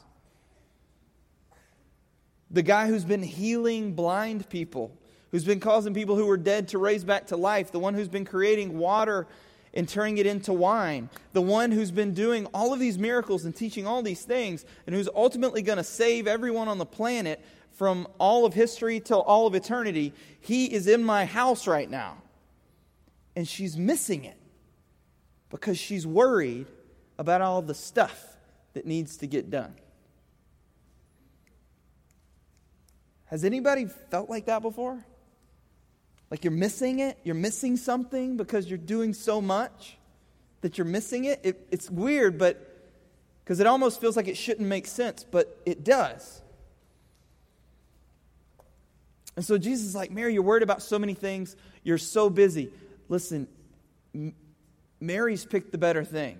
The 2.51 2.61
guy 2.61 2.87
who's 2.87 3.05
been 3.05 3.23
healing 3.23 3.93
blind 3.93 4.49
people, 4.49 4.91
who's 5.31 5.45
been 5.45 5.59
causing 5.59 5.93
people 5.93 6.15
who 6.15 6.25
were 6.25 6.37
dead 6.37 6.67
to 6.69 6.77
raise 6.77 7.03
back 7.03 7.27
to 7.27 7.37
life, 7.37 7.71
the 7.71 7.79
one 7.79 7.93
who's 7.93 8.07
been 8.07 8.25
creating 8.25 8.77
water 8.77 9.27
and 9.73 9.87
turning 9.87 10.17
it 10.17 10.25
into 10.25 10.51
wine, 10.53 11.09
the 11.33 11.41
one 11.41 11.71
who's 11.71 11.91
been 11.91 12.13
doing 12.13 12.45
all 12.47 12.73
of 12.73 12.79
these 12.79 12.97
miracles 12.97 13.45
and 13.45 13.55
teaching 13.55 13.85
all 13.85 14.01
these 14.01 14.23
things, 14.23 14.65
and 14.85 14.95
who's 14.95 15.09
ultimately 15.15 15.61
going 15.61 15.77
to 15.77 15.83
save 15.83 16.27
everyone 16.27 16.67
on 16.67 16.77
the 16.77 16.85
planet 16.85 17.43
from 17.73 18.07
all 18.17 18.45
of 18.45 18.53
history 18.53 18.99
till 18.99 19.21
all 19.21 19.47
of 19.47 19.55
eternity, 19.55 20.13
he 20.39 20.65
is 20.65 20.87
in 20.87 21.03
my 21.03 21.25
house 21.25 21.67
right 21.67 21.89
now. 21.89 22.17
And 23.35 23.47
she's 23.47 23.77
missing 23.77 24.25
it 24.25 24.37
because 25.49 25.77
she's 25.77 26.05
worried 26.05 26.67
about 27.17 27.41
all 27.41 27.61
the 27.61 27.73
stuff 27.73 28.37
that 28.73 28.85
needs 28.85 29.17
to 29.17 29.27
get 29.27 29.49
done. 29.49 29.73
Has 33.25 33.45
anybody 33.45 33.85
felt 33.85 34.29
like 34.29 34.47
that 34.47 34.61
before? 34.61 35.05
Like 36.31 36.43
you're 36.43 36.51
missing 36.51 36.99
it? 36.99 37.17
You're 37.23 37.35
missing 37.35 37.77
something 37.77 38.37
because 38.37 38.67
you're 38.67 38.77
doing 38.77 39.13
so 39.13 39.41
much 39.41 39.97
that 40.61 40.77
you're 40.77 40.85
missing 40.85 41.25
it? 41.25 41.39
it 41.43 41.67
it's 41.71 41.89
weird, 41.89 42.37
but 42.37 42.65
because 43.43 43.59
it 43.59 43.67
almost 43.67 43.99
feels 43.99 44.15
like 44.15 44.27
it 44.27 44.37
shouldn't 44.37 44.67
make 44.67 44.85
sense, 44.85 45.23
but 45.23 45.59
it 45.65 45.83
does. 45.83 46.41
And 49.35 49.45
so 49.45 49.57
Jesus 49.57 49.87
is 49.87 49.95
like, 49.95 50.11
Mary, 50.11 50.33
you're 50.33 50.43
worried 50.43 50.63
about 50.63 50.81
so 50.81 50.99
many 50.99 51.13
things. 51.13 51.55
You're 51.83 51.97
so 51.97 52.29
busy. 52.29 52.71
Listen, 53.07 53.47
M- 54.13 54.35
Mary's 54.99 55.45
picked 55.45 55.71
the 55.71 55.77
better 55.77 56.03
thing. 56.03 56.39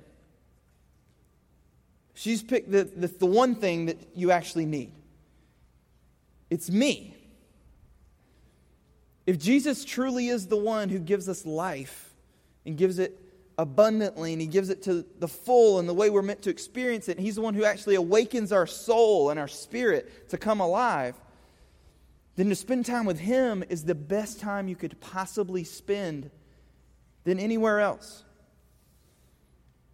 She's 2.14 2.44
picked 2.44 2.70
the, 2.70 2.84
the, 2.84 3.08
the 3.08 3.26
one 3.26 3.56
thing 3.56 3.86
that 3.86 3.98
you 4.14 4.32
actually 4.32 4.66
need. 4.66 4.92
It's 6.50 6.70
me. 6.70 7.16
If 9.30 9.38
Jesus 9.38 9.86
truly 9.86 10.30
is 10.30 10.48
the 10.48 10.58
one 10.58 10.90
who 10.90 10.98
gives 10.98 11.30
us 11.30 11.46
life 11.46 12.16
and 12.66 12.76
gives 12.76 12.98
it 12.98 13.16
abundantly 13.60 14.34
and 14.34 14.42
he 14.42 14.48
gives 14.48 14.72
it 14.72 14.82
to 14.86 15.06
the 15.20 15.28
full 15.28 15.78
and 15.78 15.88
the 15.88 15.94
way 15.94 16.10
we're 16.10 16.24
meant 16.24 16.42
to 16.42 16.50
experience 16.50 17.08
it, 17.08 17.18
and 17.18 17.24
he's 17.24 17.36
the 17.36 17.42
one 17.44 17.54
who 17.54 17.64
actually 17.64 17.94
awakens 17.94 18.52
our 18.52 18.66
soul 18.66 19.30
and 19.30 19.40
our 19.40 19.48
spirit 19.48 20.30
to 20.30 20.38
come 20.40 20.60
alive, 20.60 21.16
then 22.38 22.50
to 22.50 22.56
spend 22.56 22.88
time 22.88 23.06
with 23.06 23.20
him 23.20 23.64
is 23.70 23.84
the 23.84 23.94
best 23.94 24.40
time 24.40 24.68
you 24.68 24.76
could 24.76 25.00
possibly 25.00 25.64
spend 25.64 26.32
than 27.24 27.38
anywhere 27.38 27.82
else. 27.82 28.24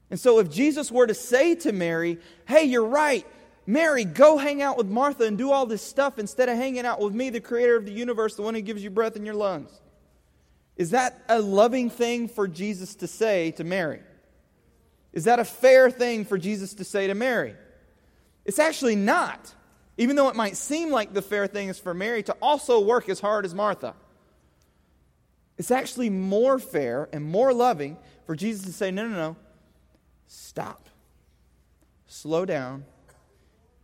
And 0.10 0.18
so, 0.18 0.40
if 0.40 0.50
Jesus 0.50 0.94
were 0.94 1.08
to 1.08 1.14
say 1.14 1.56
to 1.56 1.74
Mary, 1.74 2.20
Hey, 2.48 2.64
you're 2.64 2.86
right, 2.86 3.28
Mary, 3.68 4.06
go 4.06 4.38
hang 4.38 4.62
out 4.62 4.78
with 4.78 4.88
Martha 4.88 5.26
and 5.26 5.38
do 5.38 5.52
all 5.52 5.66
this 5.66 5.82
stuff 5.82 6.20
instead 6.20 6.50
of 6.50 6.58
hanging 6.58 6.86
out 6.86 7.00
with 7.00 7.14
me, 7.14 7.30
the 7.30 7.42
creator 7.42 7.76
of 7.76 7.86
the 7.86 7.92
universe, 7.92 8.36
the 8.36 8.44
one 8.44 8.54
who 8.54 8.62
gives 8.62 8.84
you 8.84 8.90
breath 8.90 9.16
in 9.16 9.26
your 9.26 9.36
lungs. 9.36 9.72
Is 10.76 10.92
that 10.92 11.24
a 11.30 11.42
loving 11.42 11.90
thing 11.90 12.28
for 12.28 12.48
Jesus 12.48 12.96
to 12.96 13.08
say 13.08 13.52
to 13.52 13.64
Mary? 13.64 14.02
Is 15.14 15.24
that 15.24 15.40
a 15.40 15.46
fair 15.46 15.90
thing 15.90 16.26
for 16.26 16.38
Jesus 16.38 16.76
to 16.76 16.84
say 16.84 17.08
to 17.08 17.16
Mary? 17.16 17.56
It's 18.44 18.60
actually 18.60 18.96
not. 18.96 19.54
Even 19.98 20.16
though 20.18 20.30
it 20.30 20.36
might 20.36 20.58
seem 20.58 20.92
like 20.92 21.14
the 21.14 21.22
fair 21.22 21.48
thing 21.48 21.70
is 21.70 21.80
for 21.80 21.94
Mary 21.94 22.22
to 22.24 22.34
also 22.42 22.82
work 22.82 23.08
as 23.08 23.20
hard 23.20 23.46
as 23.46 23.56
Martha. 23.56 23.96
It's 25.58 25.72
actually 25.72 26.10
more 26.10 26.60
fair 26.60 27.08
and 27.14 27.24
more 27.24 27.54
loving 27.54 27.98
for 28.26 28.36
Jesus 28.36 28.66
to 28.66 28.74
say, 28.74 28.92
no, 28.92 29.08
no, 29.08 29.16
no, 29.16 29.36
stop. 30.28 30.90
Slow 32.08 32.46
down 32.46 32.84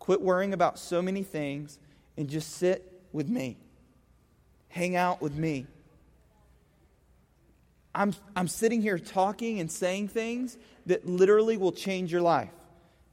Quit 0.02 0.20
worrying 0.20 0.52
about 0.52 0.80
so 0.80 1.00
many 1.00 1.22
things 1.22 1.78
and 2.18 2.28
just 2.28 2.56
sit 2.56 2.92
with 3.12 3.30
me. 3.30 3.56
Hang 4.68 4.96
out 4.96 5.22
with 5.22 5.36
me. 5.36 5.68
I'm, 7.94 8.16
I'm 8.36 8.48
sitting 8.48 8.82
here 8.82 8.98
talking 8.98 9.60
and 9.60 9.72
saying 9.72 10.08
things 10.08 10.58
that 10.88 11.06
literally 11.06 11.56
will 11.56 11.72
change 11.72 12.12
your 12.12 12.24
life 12.24 12.50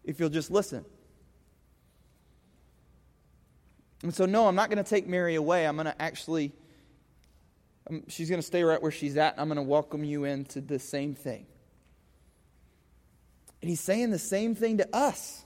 if 0.02 0.18
you'll 0.18 0.30
just 0.30 0.50
listen. 0.50 0.82
And 4.02 4.14
so, 4.14 4.24
no, 4.24 4.48
I'm 4.48 4.54
not 4.54 4.70
going 4.70 4.82
to 4.82 4.88
take 4.88 5.06
Mary 5.06 5.34
away. 5.34 5.66
I'm 5.66 5.76
going 5.76 5.88
to 5.88 6.02
actually, 6.02 6.52
um, 7.90 8.04
she's 8.08 8.30
going 8.30 8.40
to 8.40 8.46
stay 8.46 8.62
right 8.62 8.80
where 8.80 8.92
she's 8.92 9.18
at, 9.18 9.34
and 9.34 9.42
I'm 9.42 9.48
going 9.48 9.56
to 9.56 9.62
welcome 9.62 10.04
you 10.04 10.24
into 10.24 10.62
the 10.62 10.78
same 10.78 11.14
thing. 11.14 11.44
And 13.60 13.68
he's 13.68 13.82
saying 13.82 14.10
the 14.10 14.18
same 14.18 14.54
thing 14.54 14.78
to 14.78 14.88
us. 14.96 15.44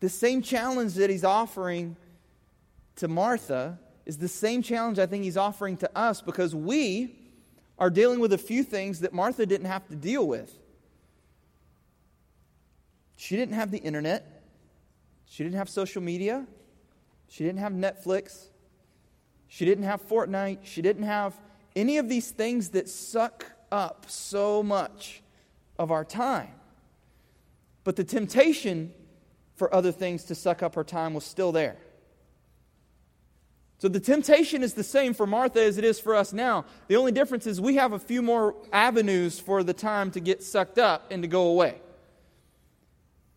The 0.00 0.08
same 0.08 0.42
challenge 0.42 0.94
that 0.94 1.10
he's 1.10 1.24
offering 1.24 1.96
to 2.96 3.08
Martha 3.08 3.78
is 4.06 4.16
the 4.18 4.28
same 4.28 4.62
challenge 4.62 4.98
I 4.98 5.06
think 5.06 5.24
he's 5.24 5.36
offering 5.36 5.76
to 5.78 5.90
us 5.96 6.20
because 6.22 6.54
we 6.54 7.16
are 7.78 7.90
dealing 7.90 8.20
with 8.20 8.32
a 8.32 8.38
few 8.38 8.62
things 8.62 9.00
that 9.00 9.12
Martha 9.12 9.46
didn't 9.46 9.66
have 9.66 9.86
to 9.88 9.96
deal 9.96 10.26
with. 10.26 10.52
She 13.16 13.36
didn't 13.36 13.54
have 13.54 13.70
the 13.70 13.78
internet, 13.78 14.42
she 15.26 15.44
didn't 15.44 15.58
have 15.58 15.68
social 15.68 16.02
media, 16.02 16.46
she 17.28 17.44
didn't 17.44 17.60
have 17.60 17.72
Netflix, 17.72 18.46
she 19.48 19.66
didn't 19.66 19.84
have 19.84 20.06
Fortnite, 20.06 20.60
she 20.62 20.80
didn't 20.80 21.02
have 21.02 21.38
any 21.76 21.98
of 21.98 22.08
these 22.08 22.30
things 22.30 22.70
that 22.70 22.88
suck 22.88 23.44
up 23.70 24.06
so 24.08 24.62
much 24.62 25.22
of 25.78 25.90
our 25.90 26.04
time. 26.04 26.48
But 27.84 27.96
the 27.96 28.04
temptation 28.04 28.92
for 29.60 29.72
other 29.74 29.92
things 29.92 30.24
to 30.24 30.34
suck 30.34 30.62
up 30.62 30.74
her 30.74 30.82
time 30.82 31.12
was 31.12 31.22
still 31.22 31.52
there. 31.52 31.76
So 33.76 33.88
the 33.88 34.00
temptation 34.00 34.62
is 34.62 34.72
the 34.72 34.82
same 34.82 35.12
for 35.12 35.26
Martha 35.26 35.62
as 35.62 35.76
it 35.76 35.84
is 35.84 36.00
for 36.00 36.16
us 36.16 36.32
now. 36.32 36.64
The 36.88 36.96
only 36.96 37.12
difference 37.12 37.46
is 37.46 37.60
we 37.60 37.74
have 37.74 37.92
a 37.92 37.98
few 37.98 38.22
more 38.22 38.54
avenues 38.72 39.38
for 39.38 39.62
the 39.62 39.74
time 39.74 40.12
to 40.12 40.20
get 40.20 40.42
sucked 40.42 40.78
up 40.78 41.12
and 41.12 41.22
to 41.22 41.28
go 41.28 41.48
away. 41.48 41.78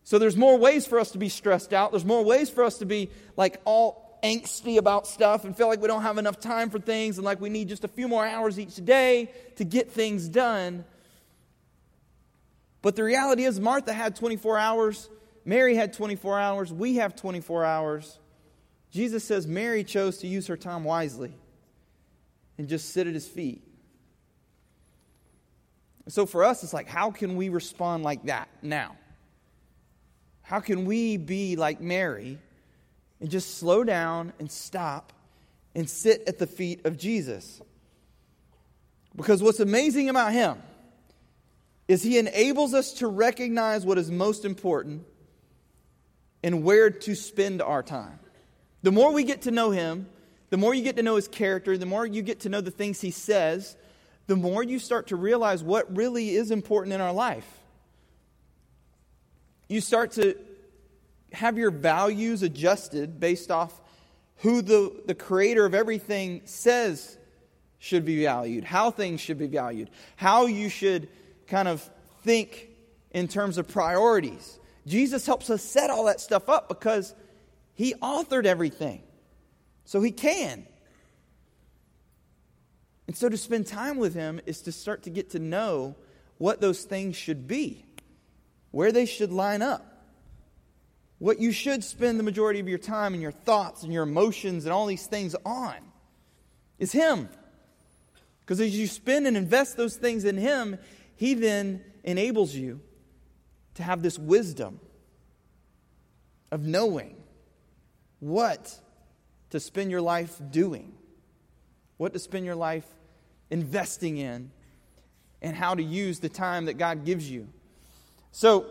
So 0.05 0.17
there's 0.17 0.38
more 0.38 0.57
ways 0.57 0.88
for 0.88 0.97
us 0.97 1.12
to 1.12 1.17
be 1.17 1.27
stressed 1.27 1.73
out. 1.73 1.91
There's 1.91 2.05
more 2.05 2.23
ways 2.23 2.49
for 2.49 2.63
us 2.63 2.77
to 2.77 2.86
be 2.86 3.09
like 3.36 3.59
all 3.65 4.17
angsty 4.23 4.77
about 4.77 5.07
stuff 5.07 5.43
and 5.43 5.57
feel 5.57 5.67
like 5.67 5.81
we 5.81 5.89
don't 5.89 6.03
have 6.03 6.17
enough 6.17 6.39
time 6.39 6.69
for 6.69 6.79
things 6.79 7.17
and 7.17 7.25
like 7.25 7.41
we 7.41 7.49
need 7.49 7.67
just 7.67 7.83
a 7.83 7.89
few 7.89 8.07
more 8.07 8.25
hours 8.25 8.57
each 8.57 8.77
day 8.86 9.29
to 9.57 9.65
get 9.65 9.91
things 9.91 10.29
done. 10.29 10.86
But 12.81 12.95
the 12.95 13.03
reality 13.03 13.43
is, 13.43 13.59
Martha 13.59 13.91
had 13.91 14.15
24 14.15 14.57
hours 14.57 15.09
Mary 15.45 15.75
had 15.75 15.93
24 15.93 16.39
hours. 16.39 16.71
We 16.71 16.95
have 16.95 17.15
24 17.15 17.65
hours. 17.65 18.19
Jesus 18.91 19.23
says 19.23 19.47
Mary 19.47 19.84
chose 19.84 20.19
to 20.19 20.27
use 20.27 20.47
her 20.47 20.58
time 20.58 20.84
wisely 20.84 21.34
and 22.58 22.67
just 22.69 22.89
sit 22.89 23.08
at 23.08 23.13
his 23.13 23.27
feet. 23.27 23.63
So 26.08 26.25
for 26.25 26.43
us, 26.43 26.63
it's 26.63 26.73
like, 26.73 26.88
how 26.88 27.12
can 27.12 27.36
we 27.36 27.49
respond 27.49 28.03
like 28.03 28.25
that 28.25 28.49
now? 28.62 28.95
How 30.41 30.60
can 30.60 30.86
we 30.86 31.17
be 31.17 31.56
like 31.56 31.79
Mary 31.82 32.38
and 33.19 33.29
just 33.29 33.58
slow 33.58 33.84
down 33.84 34.34
and 34.38 34.51
stop 34.51 35.13
and 35.73 35.89
sit 35.89 36.23
at 36.27 36.38
the 36.38 36.47
feet 36.47 36.86
of 36.86 36.97
Jesus? 36.97 37.62
Because 39.15 39.41
what's 39.41 39.60
amazing 39.60 40.10
about 40.10 40.34
him 40.34 40.62
is 41.88 42.03
he 42.03 42.17
enables 42.17 42.73
us 42.73 42.93
to 42.93 43.08
recognize 43.08 43.86
what 43.86 43.97
is 43.97 44.12
most 44.12 44.45
important 44.45 45.06
and 46.43 46.63
where 46.63 46.89
to 46.89 47.15
spend 47.15 47.62
our 47.62 47.82
time. 47.82 48.19
The 48.82 48.91
more 48.91 49.13
we 49.13 49.23
get 49.23 49.43
to 49.43 49.51
know 49.51 49.71
him, 49.71 50.08
the 50.49 50.58
more 50.58 50.73
you 50.73 50.84
get 50.84 50.97
to 50.97 51.03
know 51.03 51.15
his 51.15 51.27
character, 51.27 51.77
the 51.77 51.86
more 51.86 52.06
you 52.06 52.21
get 52.21 52.41
to 52.41 52.49
know 52.49 52.62
the 52.62 52.69
things 52.69 53.01
he 53.01 53.12
says, 53.12 53.75
the 54.27 54.36
more 54.36 54.62
you 54.62 54.77
start 54.77 55.08
to 55.08 55.15
realize 55.15 55.63
what 55.63 55.95
really 55.95 56.36
is 56.36 56.51
important 56.51 56.93
in 56.93 57.01
our 57.01 57.13
life. 57.13 57.47
You 59.67 59.82
start 59.82 60.12
to 60.13 60.38
have 61.32 61.58
your 61.58 61.71
values 61.71 62.43
adjusted 62.43 63.19
based 63.19 63.49
off 63.49 63.82
who 64.38 64.62
the, 64.62 65.01
the 65.06 65.15
creator 65.15 65.65
of 65.65 65.73
everything 65.73 66.41
says 66.45 67.17
should 67.79 68.06
be 68.06 68.23
valued, 68.23 68.63
how 68.63 68.91
things 68.91 69.19
should 69.19 69.38
be 69.38 69.47
valued, 69.47 69.89
how 70.15 70.45
you 70.45 70.69
should 70.69 71.10
kind 71.47 71.67
of 71.67 71.89
think 72.23 72.69
in 73.12 73.27
terms 73.27 73.58
of 73.58 73.67
priorities. 73.67 74.60
Jesus 74.86 75.26
helps 75.26 75.50
us 75.50 75.63
set 75.63 75.89
all 75.89 76.06
that 76.06 76.19
stuff 76.19 76.50
up 76.50 76.67
because 76.67 77.13
he 77.74 77.93
authored 77.96 78.46
everything. 78.46 79.02
So 79.86 80.02
he 80.02 80.12
can. 80.12 80.65
And 83.08 83.15
so 83.15 83.30
to 83.30 83.38
spend 83.38 83.67
time 83.67 83.98
with 83.98 84.13
him 84.13 84.39
is 84.46 84.62
to 84.62 84.72
start 84.72 85.04
to 85.04 85.10
get 85.10 85.32
to 85.32 85.39
know 85.39 85.96
what 86.38 86.62
those 86.62 86.84
things 86.84 87.15
should 87.15 87.48
be, 87.48 87.86
where 88.72 88.91
they 88.91 89.06
should 89.06 89.32
line 89.32 89.62
up, 89.62 90.06
what 91.19 91.39
you 91.39 91.52
should 91.52 91.84
spend 91.84 92.19
the 92.19 92.24
majority 92.24 92.60
of 92.60 92.67
your 92.67 92.78
time 92.78 93.13
and 93.13 93.22
your 93.22 93.32
thoughts 93.32 93.84
and 93.84 93.93
your 93.93 94.04
emotions 94.04 94.65
and 94.65 94.74
all 94.74 94.86
these 94.86 95.06
things 95.06 95.36
on. 95.46 95.76
is 96.80 96.91
Him. 96.91 97.30
Because 98.41 98.60
as 98.60 98.78
you 98.78 98.88
spend 98.88 99.28
and 99.28 99.38
invest 99.38 99.78
those 99.78 99.96
things 99.96 100.26
in 100.26 100.38
Him, 100.38 100.78
He 101.15 101.34
then 101.34 101.84
enables 102.04 102.54
you 102.54 102.82
to 103.75 103.83
have 103.83 104.01
this 104.01 104.19
wisdom 104.19 104.79
of 106.51 106.65
knowing 106.65 107.15
what 108.19 108.79
to 109.49 109.59
spend 109.59 109.91
your 109.91 110.01
life 110.01 110.39
doing, 110.51 110.93
what 111.97 112.13
to 112.13 112.19
spend 112.19 112.45
your 112.45 112.55
life 112.55 112.86
investing 113.49 114.17
in, 114.17 114.51
and 115.41 115.55
how 115.55 115.75
to 115.75 115.83
use 115.83 116.19
the 116.19 116.29
time 116.29 116.65
that 116.65 116.75
God 116.75 117.05
gives 117.05 117.29
you. 117.29 117.47
So, 118.31 118.65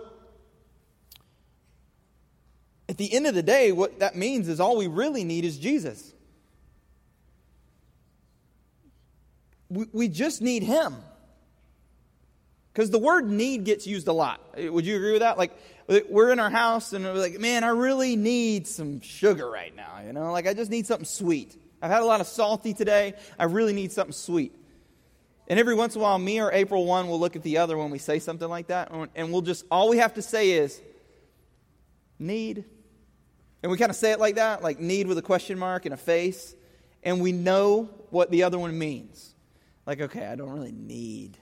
at 2.89 2.97
the 2.97 3.13
end 3.13 3.27
of 3.27 3.35
the 3.35 3.43
day, 3.43 3.73
what 3.73 4.01
that 4.01 4.17
means 4.17 4.49
is 4.49 4.59
all 4.59 4.77
we 4.77 4.87
really 4.87 5.25
need 5.25 5.45
is 5.45 5.59
Jesus. 5.59 6.13
We, 9.69 9.87
we 9.93 10.09
just 10.09 10.43
need 10.43 10.63
Him. 10.63 10.97
Because 12.73 12.91
the 12.91 12.99
word 12.99 13.29
need 13.29 13.65
gets 13.65 13.87
used 13.87 14.09
a 14.09 14.13
lot. 14.13 14.41
Eh, 14.57 14.69
would 14.69 14.87
you 14.87 14.97
agree 14.97 15.13
with 15.13 15.21
that? 15.21 15.37
Like, 15.37 15.53
eh, 15.89 16.01
we're 16.09 16.31
in 16.31 16.41
our 16.41 16.51
house 16.51 16.93
and 16.93 17.05
we're 17.05 17.13
like, 17.15 17.39
man, 17.39 17.65
I 17.65 17.69
really 17.69 18.17
need 18.17 18.67
some 18.67 19.01
sugar 19.01 19.49
right 19.49 19.75
now. 19.75 20.01
You 20.07 20.13
know, 20.13 20.33
like 20.33 20.47
I 20.47 20.55
just 20.55 20.71
need 20.71 20.87
something 20.87 21.05
sweet. 21.05 21.61
I've 21.83 21.91
had 21.91 22.01
a 22.01 22.07
lot 22.07 22.21
of 22.21 22.27
salty 22.27 22.73
today. 22.73 23.15
I 23.39 23.45
really 23.45 23.73
need 23.73 23.93
something 23.93 24.13
sweet. 24.13 24.55
And 25.49 25.59
every 25.59 25.75
once 25.75 25.95
in 25.97 26.01
a 26.01 26.05
while, 26.05 26.19
me 26.19 26.41
or 26.41 26.51
April 26.53 26.87
one 26.87 27.09
will 27.09 27.21
look 27.21 27.37
at 27.37 27.43
the 27.43 27.59
other 27.59 27.77
when 27.77 27.91
we 27.91 27.99
say 27.99 28.21
something 28.21 28.49
like 28.49 28.69
that, 28.69 28.91
and 29.15 29.33
we'll 29.33 29.43
just, 29.43 29.67
all 29.71 29.89
we 29.89 29.99
have 29.99 30.15
to 30.15 30.23
say 30.23 30.53
is, 30.53 30.81
need. 32.19 32.65
And 33.63 33.71
we 33.71 33.77
kind 33.77 33.91
of 33.91 33.97
say 33.97 34.13
it 34.13 34.21
like 34.21 34.37
that, 34.37 34.63
like 34.63 34.79
need 34.79 35.09
with 35.09 35.19
a 35.19 35.23
question 35.23 35.59
mark 35.59 35.85
and 35.85 35.93
a 35.93 35.99
face, 35.99 36.55
and 37.03 37.21
we 37.21 37.33
know 37.33 37.91
what 38.11 38.31
the 38.31 38.45
other 38.45 38.59
one 38.59 38.79
means. 38.79 39.35
Like, 39.85 40.01
okay, 40.01 40.25
I 40.27 40.37
don't 40.37 40.51
really 40.51 40.73
need 40.73 41.37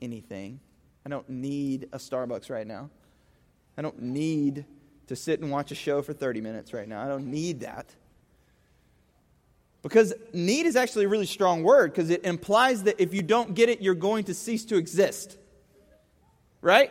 anything. 0.00 0.60
I 1.04 1.08
don't 1.08 1.28
need 1.28 1.88
a 1.92 1.98
Starbucks 1.98 2.50
right 2.50 2.66
now. 2.66 2.90
I 3.76 3.82
don't 3.82 4.02
need 4.02 4.64
to 5.06 5.16
sit 5.16 5.40
and 5.40 5.50
watch 5.50 5.72
a 5.72 5.74
show 5.74 6.02
for 6.02 6.12
30 6.12 6.40
minutes 6.40 6.72
right 6.72 6.86
now. 6.86 7.02
I 7.02 7.08
don't 7.08 7.26
need 7.26 7.60
that. 7.60 7.94
Because 9.82 10.12
need 10.32 10.66
is 10.66 10.76
actually 10.76 11.06
a 11.06 11.08
really 11.08 11.26
strong 11.26 11.62
word 11.62 11.92
because 11.92 12.10
it 12.10 12.24
implies 12.24 12.82
that 12.82 13.00
if 13.00 13.14
you 13.14 13.22
don't 13.22 13.54
get 13.54 13.68
it, 13.68 13.80
you're 13.80 13.94
going 13.94 14.24
to 14.24 14.34
cease 14.34 14.64
to 14.66 14.76
exist. 14.76 15.38
Right? 16.60 16.90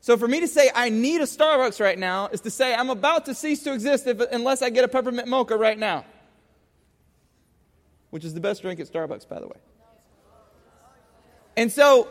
So 0.00 0.18
for 0.18 0.28
me 0.28 0.40
to 0.40 0.48
say 0.48 0.70
I 0.74 0.90
need 0.90 1.20
a 1.20 1.24
Starbucks 1.24 1.80
right 1.80 1.98
now 1.98 2.26
is 2.28 2.42
to 2.42 2.50
say 2.50 2.74
I'm 2.74 2.90
about 2.90 3.24
to 3.26 3.34
cease 3.34 3.62
to 3.62 3.72
exist 3.72 4.06
if, 4.06 4.20
unless 4.20 4.60
I 4.60 4.68
get 4.68 4.84
a 4.84 4.88
peppermint 4.88 5.28
mocha 5.28 5.56
right 5.56 5.78
now. 5.78 6.04
Which 8.10 8.24
is 8.24 8.34
the 8.34 8.40
best 8.40 8.60
drink 8.60 8.78
at 8.78 8.88
Starbucks, 8.88 9.26
by 9.26 9.40
the 9.40 9.46
way. 9.46 9.56
And 11.56 11.72
so 11.72 12.08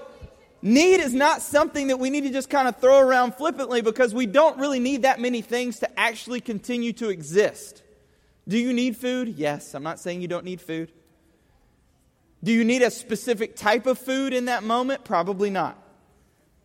Need 0.62 1.00
is 1.00 1.14
not 1.14 1.42
something 1.42 1.88
that 1.88 1.98
we 1.98 2.12
need 2.12 2.22
to 2.22 2.30
just 2.30 2.50
kind 2.50 2.68
of 2.68 2.78
throw 2.78 3.00
around 3.00 3.34
flippantly 3.36 3.82
because 3.82 4.14
we 4.14 4.28
don't 4.28 4.60
really 4.60 4.80
need 4.80 5.04
that 5.04 5.20
many 5.20 5.42
things 5.42 5.80
to 5.80 6.00
actually 6.00 6.40
continue 6.40 6.94
to 6.94 7.10
exist. 7.10 7.82
Do 8.48 8.58
you 8.58 8.72
need 8.72 8.96
food? 8.96 9.36
Yes. 9.38 9.74
I'm 9.74 9.84
not 9.84 10.00
saying 10.00 10.22
you 10.22 10.28
don't 10.28 10.46
need 10.46 10.62
food. 10.62 10.92
Do 12.44 12.52
you 12.52 12.64
need 12.64 12.82
a 12.82 12.92
specific 12.92 13.56
type 13.56 13.86
of 13.88 13.98
food 13.98 14.34
in 14.34 14.46
that 14.46 14.64
moment? 14.64 15.04
Probably 15.04 15.50
not. 15.50 15.78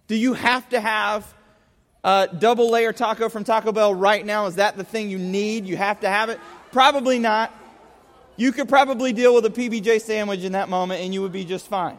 Do 0.09 0.15
you 0.15 0.35
have 0.35 0.69
to 0.71 0.81
have 0.81 1.35
a 2.05 2.29
double 2.39 2.71
layer 2.71 2.93
taco 2.93 3.29
from 3.29 3.45
Taco 3.45 3.73
Bell 3.73 3.95
right 3.95 4.25
now? 4.25 4.47
Is 4.47 4.57
that 4.57 4.77
the 4.77 4.85
thing 4.85 5.11
you 5.11 5.19
need? 5.19 5.67
You 5.67 5.77
have 5.77 6.01
to 6.01 6.09
have 6.09 6.29
it? 6.29 6.39
Probably 6.71 7.19
not. 7.19 7.53
You 8.37 8.53
could 8.53 8.69
probably 8.69 9.13
deal 9.13 9.35
with 9.35 9.47
a 9.47 9.51
PBJ 9.51 10.03
sandwich 10.03 10.41
in 10.41 10.53
that 10.53 10.69
moment 10.69 11.03
and 11.03 11.13
you 11.13 11.23
would 11.23 11.33
be 11.33 11.45
just 11.45 11.67
fine. 11.67 11.99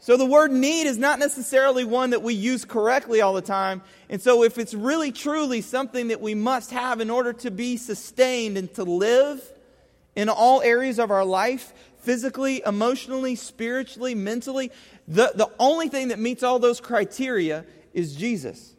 So 0.00 0.16
the 0.16 0.26
word 0.26 0.52
need 0.52 0.86
is 0.86 0.96
not 0.96 1.18
necessarily 1.18 1.84
one 1.84 2.10
that 2.10 2.22
we 2.22 2.34
use 2.34 2.64
correctly 2.64 3.20
all 3.20 3.34
the 3.34 3.42
time. 3.42 3.82
And 4.08 4.22
so 4.22 4.44
if 4.44 4.56
it's 4.56 4.72
really 4.72 5.10
truly 5.10 5.60
something 5.60 6.08
that 6.08 6.20
we 6.20 6.34
must 6.34 6.70
have 6.70 7.00
in 7.00 7.10
order 7.10 7.32
to 7.34 7.50
be 7.50 7.76
sustained 7.76 8.56
and 8.56 8.72
to 8.74 8.84
live 8.84 9.42
in 10.14 10.28
all 10.28 10.62
areas 10.62 10.98
of 10.98 11.10
our 11.10 11.24
life, 11.24 11.72
physically, 11.98 12.62
emotionally, 12.64 13.34
spiritually, 13.34 14.14
mentally, 14.14 14.70
the, 15.06 15.32
the 15.34 15.50
only 15.58 15.88
thing 15.88 16.08
that 16.08 16.18
meets 16.18 16.42
all 16.42 16.58
those 16.58 16.80
criteria 16.80 17.64
is 17.92 18.14
Jesus. 18.14 18.74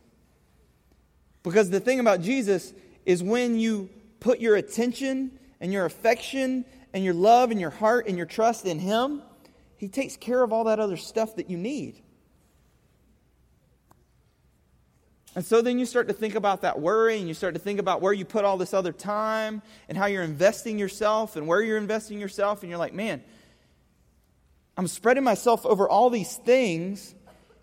Because 1.44 1.70
the 1.70 1.80
thing 1.80 2.00
about 2.00 2.22
Jesus 2.22 2.74
is 3.06 3.22
when 3.22 3.60
you 3.60 3.90
put 4.20 4.40
your 4.40 4.56
attention 4.56 5.38
and 5.60 5.72
your 5.74 5.86
affection 5.86 6.66
and 6.94 7.04
your 7.04 7.14
love 7.14 7.52
and 7.52 7.60
your 7.60 7.70
heart 7.70 8.08
and 8.08 8.18
your 8.18 8.26
trust 8.26 8.66
in 8.66 8.80
Him, 8.80 9.22
he 9.80 9.88
takes 9.88 10.18
care 10.18 10.44
of 10.44 10.52
all 10.52 10.66
that 10.66 10.78
other 10.78 10.98
stuff 10.98 11.38
that 11.38 11.50
you 11.50 11.58
need. 11.58 12.02
And 15.36 15.46
so 15.46 15.62
then 15.62 15.80
you 15.80 15.86
start 15.86 16.10
to 16.10 16.14
think 16.14 16.36
about 16.36 16.64
that 16.64 16.82
worry 16.82 17.18
and 17.18 17.30
you 17.30 17.34
start 17.34 17.54
to 17.54 17.62
think 17.62 17.80
about 17.80 18.02
where 18.02 18.12
you 18.12 18.26
put 18.26 18.44
all 18.44 18.58
this 18.58 18.74
other 18.74 18.92
time 18.92 19.62
and 19.88 19.98
how 19.98 20.08
you're 20.08 20.24
investing 20.24 20.78
yourself 20.78 21.38
and 21.38 21.48
where 21.48 21.62
you're 21.62 21.78
investing 21.78 22.20
yourself. 22.20 22.62
And 22.62 22.70
you're 22.70 22.78
like, 22.78 22.94
man, 22.94 23.24
I'm 24.76 24.88
spreading 24.88 25.24
myself 25.24 25.66
over 25.66 25.88
all 25.88 26.10
these 26.10 26.36
things. 26.36 27.16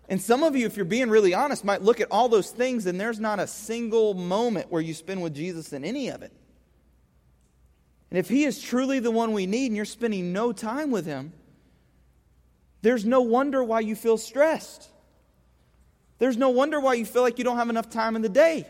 And 0.09 0.19
some 0.19 0.41
of 0.41 0.55
you, 0.55 0.65
if 0.65 0.75
you're 0.75 0.85
being 0.85 1.11
really 1.11 1.35
honest, 1.35 1.63
might 1.63 1.83
look 1.83 2.01
at 2.01 2.07
all 2.09 2.29
those 2.29 2.49
things 2.49 2.87
and 2.87 2.99
there's 2.99 3.19
not 3.19 3.39
a 3.39 3.45
single 3.45 4.15
moment 4.15 4.71
where 4.71 4.81
you 4.81 4.95
spend 4.95 5.21
with 5.21 5.35
Jesus 5.35 5.71
in 5.71 5.85
any 5.85 6.07
of 6.09 6.23
it. 6.23 6.33
And 8.09 8.17
if 8.17 8.27
He 8.27 8.45
is 8.45 8.59
truly 8.59 8.97
the 8.97 9.11
one 9.11 9.33
we 9.33 9.45
need 9.45 9.67
and 9.67 9.75
you're 9.75 9.85
spending 9.85 10.33
no 10.33 10.51
time 10.51 10.89
with 10.89 11.05
Him, 11.05 11.31
there's 12.81 13.05
no 13.05 13.21
wonder 13.21 13.63
why 13.63 13.79
you 13.79 13.95
feel 13.95 14.17
stressed. 14.17 14.89
There's 16.19 16.37
no 16.37 16.49
wonder 16.49 16.79
why 16.79 16.95
you 16.95 17.05
feel 17.05 17.21
like 17.21 17.37
you 17.37 17.43
don't 17.43 17.57
have 17.57 17.69
enough 17.69 17.89
time 17.89 18.15
in 18.15 18.21
the 18.21 18.29
day. 18.29 18.65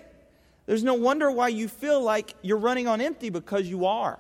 There's 0.66 0.84
no 0.84 0.96
wonder 0.96 1.32
why 1.32 1.48
you 1.50 1.68
feel 1.68 2.02
like 2.02 2.34
you're 2.42 2.58
running 2.58 2.88
on 2.88 3.00
empty 3.00 3.30
because 3.30 3.68
you 3.68 3.86
are. 3.86 4.20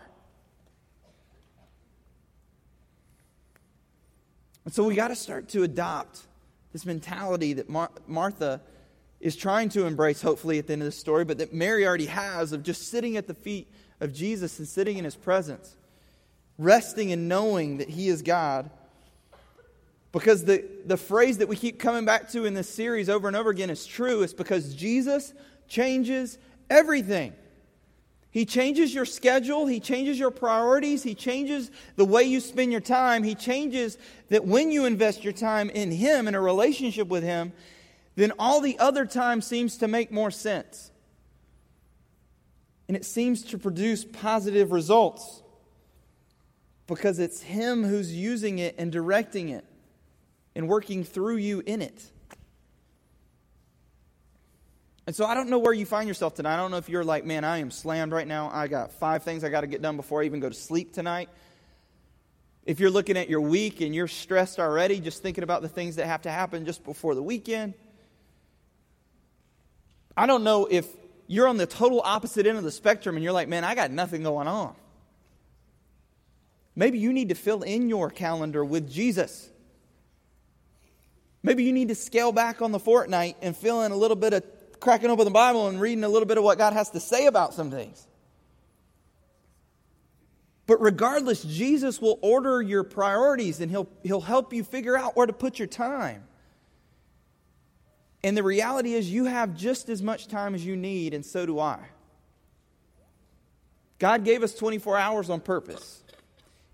And 4.64 4.74
so 4.74 4.84
we 4.84 4.96
got 4.96 5.10
to 5.10 5.16
start 5.16 5.50
to 5.50 5.64
adopt 5.64 6.22
this 6.74 6.86
mentality 6.86 7.54
that 7.54 7.70
Mar- 7.70 7.92
Martha 8.06 8.62
is 9.20 9.36
trying 9.36 9.70
to 9.70 9.86
embrace, 9.86 10.22
hopefully, 10.22 10.60
at 10.60 10.68
the 10.68 10.74
end 10.74 10.82
of 10.82 10.86
the 10.86 10.92
story, 10.92 11.26
but 11.26 11.38
that 11.40 11.54
Mary 11.54 11.88
already 11.88 12.06
has 12.06 12.52
of 12.52 12.64
just 12.64 12.90
sitting 12.90 13.18
at 13.18 13.28
the 13.28 13.34
feet 13.34 13.68
of 14.00 14.14
Jesus 14.14 14.60
and 14.60 14.68
sitting 14.68 14.98
in 14.98 15.06
his 15.06 15.16
presence, 15.16 15.76
resting 16.58 17.12
and 17.12 17.28
knowing 17.28 17.78
that 17.78 17.90
he 17.90 18.10
is 18.10 18.22
God 18.22 18.70
because 20.12 20.46
the, 20.46 20.64
the 20.86 20.98
phrase 20.98 21.40
that 21.40 21.48
we 21.48 21.56
keep 21.56 21.80
coming 21.80 22.06
back 22.06 22.30
to 22.32 22.46
in 22.46 22.54
this 22.54 22.70
series 22.70 23.10
over 23.10 23.28
and 23.28 23.36
over 23.36 23.50
again 23.50 23.70
is 23.70 23.86
true. 23.86 24.24
It's 24.24 24.34
because 24.34 24.74
Jesus 24.74 25.34
changes 25.68 26.38
everything. 26.70 27.34
He 28.32 28.46
changes 28.46 28.94
your 28.94 29.06
schedule. 29.06 29.66
He 29.66 29.80
changes 29.80 30.20
your 30.20 30.32
priorities. 30.32 31.04
He 31.04 31.16
changes 31.16 31.72
the 31.96 32.06
way 32.06 32.24
you 32.24 32.40
spend 32.40 32.72
your 32.72 32.82
time. 32.82 33.24
He 33.24 33.36
changes 33.36 33.98
that 34.30 34.46
when 34.46 34.72
you 34.72 34.86
invest 34.86 35.24
your 35.24 35.34
time 35.34 35.70
in 35.70 35.92
Him, 35.92 36.28
in 36.28 36.36
a 36.36 36.42
relationship 36.42 37.08
with 37.08 37.24
Him, 37.24 37.52
then 38.16 38.32
all 38.40 38.62
the 38.62 38.78
other 38.80 39.06
time 39.06 39.42
seems 39.42 39.78
to 39.78 39.88
make 39.88 40.12
more 40.12 40.32
sense. 40.32 40.92
And 42.88 42.96
it 42.96 43.06
seems 43.06 43.44
to 43.46 43.58
produce 43.58 44.06
positive 44.06 44.72
results 44.72 45.42
because 46.86 47.20
it's 47.20 47.42
Him 47.42 47.84
who's 47.84 48.14
using 48.14 48.60
it 48.60 48.76
and 48.78 48.92
directing 48.92 49.50
it 49.50 49.66
and 50.58 50.68
working 50.68 51.04
through 51.04 51.38
you 51.38 51.62
in 51.68 51.84
it. 51.84 52.04
And 55.06 55.16
so 55.16 55.24
I 55.24 55.36
don't 55.36 55.50
know 55.50 55.60
where 55.60 55.72
you 55.72 55.86
find 55.86 56.08
yourself 56.08 56.34
tonight. 56.34 56.56
I 56.56 56.58
don't 56.58 56.72
know 56.72 56.78
if 56.78 56.90
you're 56.90 57.04
like, 57.04 57.26
man, 57.26 57.44
I 57.46 57.60
am 57.60 57.70
slammed 57.70 58.12
right 58.12 58.28
now. 58.28 58.50
I 58.52 58.68
got 58.68 58.92
five 58.92 59.22
things 59.22 59.44
I 59.44 59.50
got 59.50 59.62
to 59.62 59.68
get 59.68 59.84
done 59.84 59.98
before 59.98 60.24
I 60.24 60.26
even 60.26 60.40
go 60.40 60.50
to 60.50 60.56
sleep 60.56 60.94
tonight. 60.94 61.30
If 62.66 62.80
you're 62.80 62.90
looking 62.90 63.18
at 63.18 63.30
your 63.30 63.40
week 63.40 63.82
and 63.82 63.94
you're 63.94 64.08
stressed 64.08 64.60
already, 64.60 65.00
just 65.00 65.22
thinking 65.22 65.44
about 65.44 65.62
the 65.62 65.70
things 65.70 65.98
that 65.98 66.08
have 66.08 66.24
to 66.24 66.32
happen 66.32 66.66
just 66.66 66.84
before 66.84 67.14
the 67.14 67.24
weekend. 67.24 67.76
I 70.18 70.26
don't 70.26 70.44
know 70.44 70.66
if 70.66 70.88
you're 71.28 71.48
on 71.48 71.58
the 71.58 71.68
total 71.68 72.02
opposite 72.04 72.48
end 72.48 72.58
of 72.58 72.64
the 72.64 72.72
spectrum 72.72 73.16
and 73.16 73.24
you're 73.24 73.32
like, 73.32 73.48
man, 73.48 73.64
I 73.64 73.76
got 73.76 73.92
nothing 73.92 74.24
going 74.24 74.48
on. 74.48 74.74
Maybe 76.76 76.98
you 76.98 77.14
need 77.14 77.30
to 77.30 77.36
fill 77.36 77.62
in 77.62 77.90
your 77.90 78.10
calendar 78.10 78.66
with 78.66 78.92
Jesus. 78.92 79.52
Maybe 81.48 81.64
you 81.64 81.72
need 81.72 81.88
to 81.88 81.96
scale 81.96 82.34
back 82.34 82.62
on 82.62 82.74
the 82.74 82.78
Fortnite 82.78 83.36
and 83.42 83.56
fill 83.56 83.84
in 83.84 83.94
a 83.94 83.96
little 83.96 84.18
bit 84.18 84.34
of 84.34 84.44
cracking 84.82 85.10
open 85.10 85.24
the 85.24 85.32
Bible 85.32 85.70
and 85.70 85.80
reading 85.80 86.04
a 86.04 86.10
little 86.10 86.28
bit 86.28 86.38
of 86.38 86.44
what 86.44 86.58
God 86.58 86.74
has 86.74 86.90
to 86.90 87.00
say 87.00 87.26
about 87.26 87.54
some 87.54 87.72
things. 87.72 88.06
But 90.66 90.82
regardless, 90.82 91.46
Jesus 91.46 92.02
will 92.02 92.20
order 92.22 92.62
your 92.62 92.84
priorities 92.84 93.62
and 93.62 93.72
he'll, 93.72 93.88
he'll 94.04 94.20
help 94.20 94.52
you 94.52 94.62
figure 94.62 94.98
out 94.98 95.16
where 95.16 95.26
to 95.26 95.32
put 95.32 95.58
your 95.58 95.70
time. 95.70 96.26
And 98.26 98.36
the 98.36 98.44
reality 98.44 98.94
is, 98.94 99.10
you 99.10 99.24
have 99.24 99.56
just 99.56 99.88
as 99.88 100.04
much 100.04 100.28
time 100.28 100.54
as 100.54 100.66
you 100.66 100.76
need, 100.76 101.14
and 101.14 101.26
so 101.26 101.46
do 101.46 101.62
I. 101.62 101.80
God 104.00 104.26
gave 104.26 104.44
us 104.44 104.54
24 104.54 104.98
hours 104.98 105.30
on 105.30 105.40
purpose. 105.40 106.04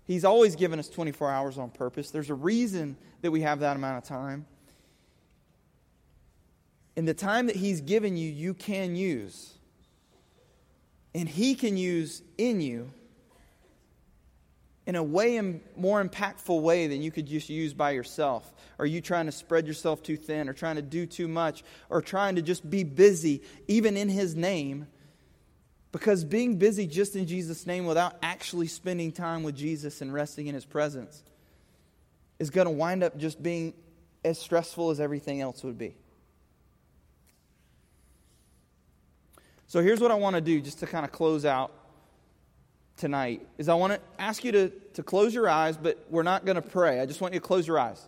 He's 0.04 0.24
always 0.24 0.56
given 0.56 0.80
us 0.80 0.88
24 0.88 1.30
hours 1.30 1.58
on 1.58 1.70
purpose. 1.70 2.10
There's 2.10 2.30
a 2.30 2.34
reason 2.34 2.96
that 3.20 3.30
we 3.30 3.42
have 3.42 3.60
that 3.60 3.76
amount 3.76 3.98
of 3.98 4.08
time. 4.08 4.46
And 6.96 7.08
the 7.08 7.14
time 7.14 7.46
that 7.46 7.56
He's 7.56 7.80
given 7.80 8.16
you, 8.16 8.30
you 8.30 8.54
can 8.54 8.94
use. 8.94 9.54
And 11.14 11.28
He 11.28 11.54
can 11.54 11.76
use 11.76 12.22
in 12.38 12.60
you 12.60 12.90
in 14.86 14.96
a 14.96 15.02
way 15.02 15.40
more 15.76 16.04
impactful 16.04 16.60
way 16.60 16.86
than 16.86 17.00
you 17.00 17.10
could 17.10 17.26
just 17.26 17.48
use 17.48 17.72
by 17.72 17.92
yourself. 17.92 18.52
Are 18.78 18.86
you 18.86 19.00
trying 19.00 19.26
to 19.26 19.32
spread 19.32 19.66
yourself 19.66 20.02
too 20.02 20.16
thin 20.16 20.48
or 20.48 20.52
trying 20.52 20.76
to 20.76 20.82
do 20.82 21.06
too 21.06 21.26
much 21.26 21.64
or 21.88 22.02
trying 22.02 22.36
to 22.36 22.42
just 22.42 22.68
be 22.68 22.84
busy, 22.84 23.42
even 23.66 23.96
in 23.96 24.08
His 24.08 24.36
name? 24.36 24.86
Because 25.90 26.24
being 26.24 26.56
busy 26.56 26.86
just 26.86 27.16
in 27.16 27.26
Jesus' 27.26 27.66
name 27.66 27.86
without 27.86 28.16
actually 28.22 28.66
spending 28.66 29.12
time 29.12 29.42
with 29.42 29.56
Jesus 29.56 30.00
and 30.00 30.12
resting 30.12 30.48
in 30.48 30.54
His 30.54 30.64
presence 30.64 31.22
is 32.38 32.50
going 32.50 32.66
to 32.66 32.72
wind 32.72 33.02
up 33.02 33.16
just 33.16 33.42
being 33.42 33.72
as 34.24 34.38
stressful 34.38 34.90
as 34.90 35.00
everything 35.00 35.40
else 35.40 35.62
would 35.62 35.78
be. 35.78 35.94
So 39.74 39.82
here's 39.82 39.98
what 39.98 40.12
I 40.12 40.14
want 40.14 40.36
to 40.36 40.40
do 40.40 40.60
just 40.60 40.78
to 40.78 40.86
kind 40.86 41.04
of 41.04 41.10
close 41.10 41.44
out 41.44 41.72
tonight 42.96 43.44
is 43.58 43.68
I 43.68 43.74
want 43.74 43.92
to 43.92 44.00
ask 44.20 44.44
you 44.44 44.52
to, 44.52 44.68
to 44.68 45.02
close 45.02 45.34
your 45.34 45.48
eyes, 45.48 45.76
but 45.76 45.98
we're 46.10 46.22
not 46.22 46.44
going 46.44 46.54
to 46.54 46.62
pray. 46.62 47.00
I 47.00 47.06
just 47.06 47.20
want 47.20 47.34
you 47.34 47.40
to 47.40 47.44
close 47.44 47.66
your 47.66 47.80
eyes. 47.80 48.00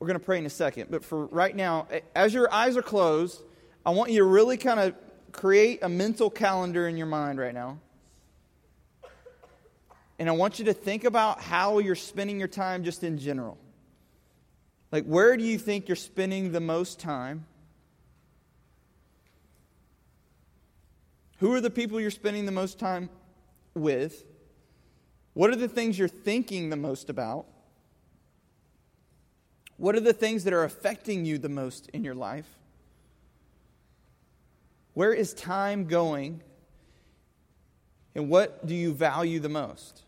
We're 0.00 0.08
going 0.08 0.18
to 0.18 0.24
pray 0.24 0.38
in 0.38 0.46
a 0.46 0.50
second. 0.50 0.90
But 0.90 1.04
for 1.04 1.26
right 1.26 1.54
now, 1.54 1.86
as 2.16 2.34
your 2.34 2.52
eyes 2.52 2.76
are 2.76 2.82
closed, 2.82 3.42
I 3.86 3.90
want 3.90 4.10
you 4.10 4.18
to 4.18 4.24
really 4.24 4.56
kind 4.56 4.80
of 4.80 4.96
create 5.30 5.84
a 5.84 5.88
mental 5.88 6.30
calendar 6.30 6.88
in 6.88 6.96
your 6.96 7.06
mind 7.06 7.38
right 7.38 7.54
now. 7.54 7.78
And 10.18 10.28
I 10.28 10.32
want 10.32 10.58
you 10.58 10.64
to 10.64 10.74
think 10.74 11.04
about 11.04 11.40
how 11.40 11.78
you're 11.78 11.94
spending 11.94 12.40
your 12.40 12.48
time 12.48 12.82
just 12.82 13.04
in 13.04 13.18
general. 13.18 13.56
Like, 14.90 15.04
where 15.04 15.36
do 15.36 15.44
you 15.44 15.58
think 15.58 15.88
you're 15.88 15.94
spending 15.94 16.50
the 16.50 16.58
most 16.58 16.98
time? 16.98 17.46
Who 21.44 21.52
are 21.52 21.60
the 21.60 21.68
people 21.68 22.00
you're 22.00 22.10
spending 22.10 22.46
the 22.46 22.52
most 22.52 22.78
time 22.78 23.10
with? 23.74 24.24
What 25.34 25.50
are 25.50 25.56
the 25.56 25.68
things 25.68 25.98
you're 25.98 26.08
thinking 26.08 26.70
the 26.70 26.76
most 26.76 27.10
about? 27.10 27.44
What 29.76 29.94
are 29.94 30.00
the 30.00 30.14
things 30.14 30.44
that 30.44 30.54
are 30.54 30.64
affecting 30.64 31.26
you 31.26 31.36
the 31.36 31.50
most 31.50 31.90
in 31.90 32.02
your 32.02 32.14
life? 32.14 32.48
Where 34.94 35.12
is 35.12 35.34
time 35.34 35.84
going? 35.84 36.40
And 38.14 38.30
what 38.30 38.64
do 38.64 38.74
you 38.74 38.94
value 38.94 39.38
the 39.38 39.50
most? 39.50 40.00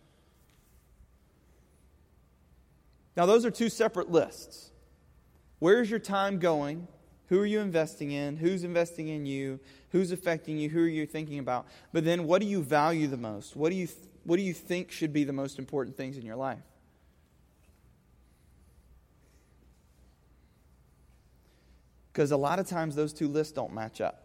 Now, 3.15 3.27
those 3.27 3.45
are 3.45 3.51
two 3.51 3.69
separate 3.69 4.11
lists. 4.11 4.71
Where's 5.59 5.91
your 5.91 6.01
time 6.01 6.39
going? 6.39 6.89
Who 7.29 7.41
are 7.41 7.47
you 7.47 7.61
investing 7.61 8.13
in? 8.13 8.37
Who's 8.37 8.63
investing 8.63 9.09
in 9.09 9.27
you? 9.27 9.59
Who's 9.91 10.13
affecting 10.13 10.59
you? 10.59 10.69
Who 10.69 10.81
are 10.81 10.89
you 10.89 11.07
thinking 11.07 11.39
about? 11.39 11.67
But 11.93 12.05
then, 12.05 12.25
what 12.25 12.41
do 12.41 12.47
you 12.47 12.63
value 12.63 13.09
the 13.09 13.17
most? 13.17 13.57
What 13.57 13.71
do 13.71 13.77
you, 13.77 13.87
th- 13.87 13.99
what 14.25 14.37
do 14.37 14.43
you 14.43 14.55
think 14.55 14.93
should 14.93 15.13
be 15.13 15.25
the 15.25 15.33
most 15.33 15.59
important 15.59 15.97
things 15.97 16.17
in 16.17 16.25
your 16.25 16.37
life? 16.37 16.63
Because 22.13 22.31
a 22.31 22.37
lot 22.37 22.59
of 22.59 22.67
times 22.67 22.95
those 22.95 23.13
two 23.13 23.29
lists 23.29 23.53
don't 23.53 23.75
match 23.75 24.01
up. 24.01 24.23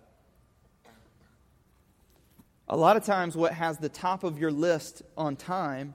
A 2.70 2.78
lot 2.78 2.96
of 2.96 3.04
times, 3.04 3.36
what 3.36 3.52
has 3.54 3.80
the 3.80 3.90
top 3.90 4.24
of 4.24 4.40
your 4.40 4.52
list 4.52 5.02
on 5.18 5.36
time 5.36 5.94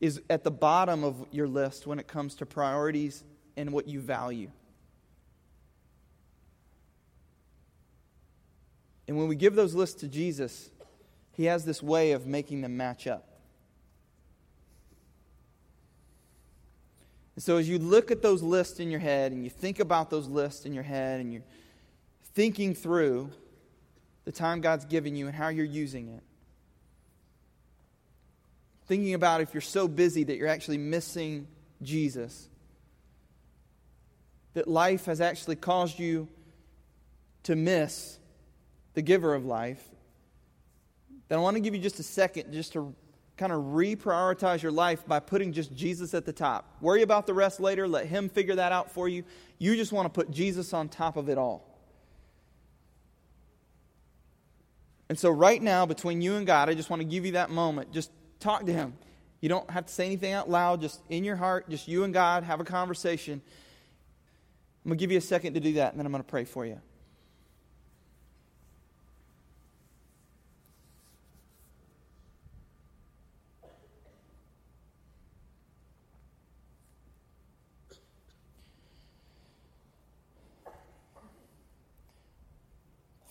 is 0.00 0.20
at 0.28 0.42
the 0.42 0.50
bottom 0.50 1.04
of 1.04 1.24
your 1.30 1.46
list 1.46 1.86
when 1.86 2.00
it 2.00 2.08
comes 2.08 2.34
to 2.36 2.46
priorities 2.46 3.22
and 3.56 3.70
what 3.72 3.86
you 3.86 4.00
value. 4.00 4.50
And 9.08 9.18
when 9.18 9.28
we 9.28 9.36
give 9.36 9.54
those 9.54 9.74
lists 9.74 10.00
to 10.00 10.08
Jesus, 10.08 10.70
he 11.32 11.44
has 11.46 11.64
this 11.64 11.82
way 11.82 12.12
of 12.12 12.26
making 12.26 12.60
them 12.60 12.76
match 12.76 13.06
up. 13.06 13.28
And 17.34 17.42
so 17.42 17.56
as 17.56 17.68
you 17.68 17.78
look 17.78 18.10
at 18.10 18.22
those 18.22 18.42
lists 18.42 18.78
in 18.78 18.90
your 18.90 19.00
head 19.00 19.32
and 19.32 19.42
you 19.42 19.50
think 19.50 19.80
about 19.80 20.10
those 20.10 20.28
lists 20.28 20.66
in 20.66 20.74
your 20.74 20.82
head 20.82 21.20
and 21.20 21.32
you're 21.32 21.42
thinking 22.34 22.74
through 22.74 23.30
the 24.24 24.32
time 24.32 24.60
God's 24.60 24.84
given 24.84 25.16
you 25.16 25.26
and 25.26 25.34
how 25.34 25.48
you're 25.48 25.64
using 25.64 26.08
it, 26.08 26.22
thinking 28.86 29.14
about 29.14 29.40
if 29.40 29.54
you're 29.54 29.60
so 29.60 29.88
busy 29.88 30.24
that 30.24 30.36
you're 30.36 30.48
actually 30.48 30.78
missing 30.78 31.48
Jesus, 31.80 32.48
that 34.54 34.68
life 34.68 35.06
has 35.06 35.20
actually 35.20 35.56
caused 35.56 35.98
you 35.98 36.28
to 37.44 37.56
miss 37.56 38.18
the 38.94 39.02
giver 39.02 39.34
of 39.34 39.44
life, 39.44 39.82
then 41.28 41.38
I 41.38 41.42
want 41.42 41.56
to 41.56 41.60
give 41.60 41.74
you 41.74 41.80
just 41.80 41.98
a 41.98 42.02
second 42.02 42.52
just 42.52 42.74
to 42.74 42.94
kind 43.36 43.52
of 43.52 43.60
reprioritize 43.60 44.62
your 44.62 44.72
life 44.72 45.06
by 45.06 45.18
putting 45.18 45.52
just 45.52 45.74
Jesus 45.74 46.14
at 46.14 46.26
the 46.26 46.32
top. 46.32 46.76
Worry 46.80 47.02
about 47.02 47.26
the 47.26 47.34
rest 47.34 47.58
later, 47.60 47.88
let 47.88 48.06
Him 48.06 48.28
figure 48.28 48.56
that 48.56 48.72
out 48.72 48.90
for 48.90 49.08
you. 49.08 49.24
You 49.58 49.76
just 49.76 49.92
want 49.92 50.06
to 50.06 50.10
put 50.10 50.30
Jesus 50.30 50.72
on 50.72 50.88
top 50.88 51.16
of 51.16 51.28
it 51.28 51.38
all. 51.38 51.68
And 55.08 55.18
so, 55.18 55.30
right 55.30 55.60
now, 55.60 55.84
between 55.86 56.22
you 56.22 56.36
and 56.36 56.46
God, 56.46 56.68
I 56.68 56.74
just 56.74 56.88
want 56.88 57.00
to 57.00 57.04
give 57.04 57.26
you 57.26 57.32
that 57.32 57.50
moment. 57.50 57.92
Just 57.92 58.10
talk 58.40 58.64
to 58.66 58.72
Him. 58.72 58.94
You 59.40 59.48
don't 59.48 59.68
have 59.70 59.86
to 59.86 59.92
say 59.92 60.06
anything 60.06 60.32
out 60.32 60.48
loud, 60.48 60.80
just 60.80 61.02
in 61.10 61.24
your 61.24 61.36
heart, 61.36 61.68
just 61.68 61.88
you 61.88 62.04
and 62.04 62.14
God, 62.14 62.44
have 62.44 62.60
a 62.60 62.64
conversation. 62.64 63.42
I'm 64.84 64.88
going 64.88 64.98
to 64.98 65.02
give 65.02 65.10
you 65.10 65.18
a 65.18 65.20
second 65.20 65.54
to 65.54 65.60
do 65.60 65.74
that, 65.74 65.92
and 65.92 65.98
then 65.98 66.06
I'm 66.06 66.12
going 66.12 66.22
to 66.22 66.28
pray 66.28 66.44
for 66.44 66.64
you. 66.64 66.80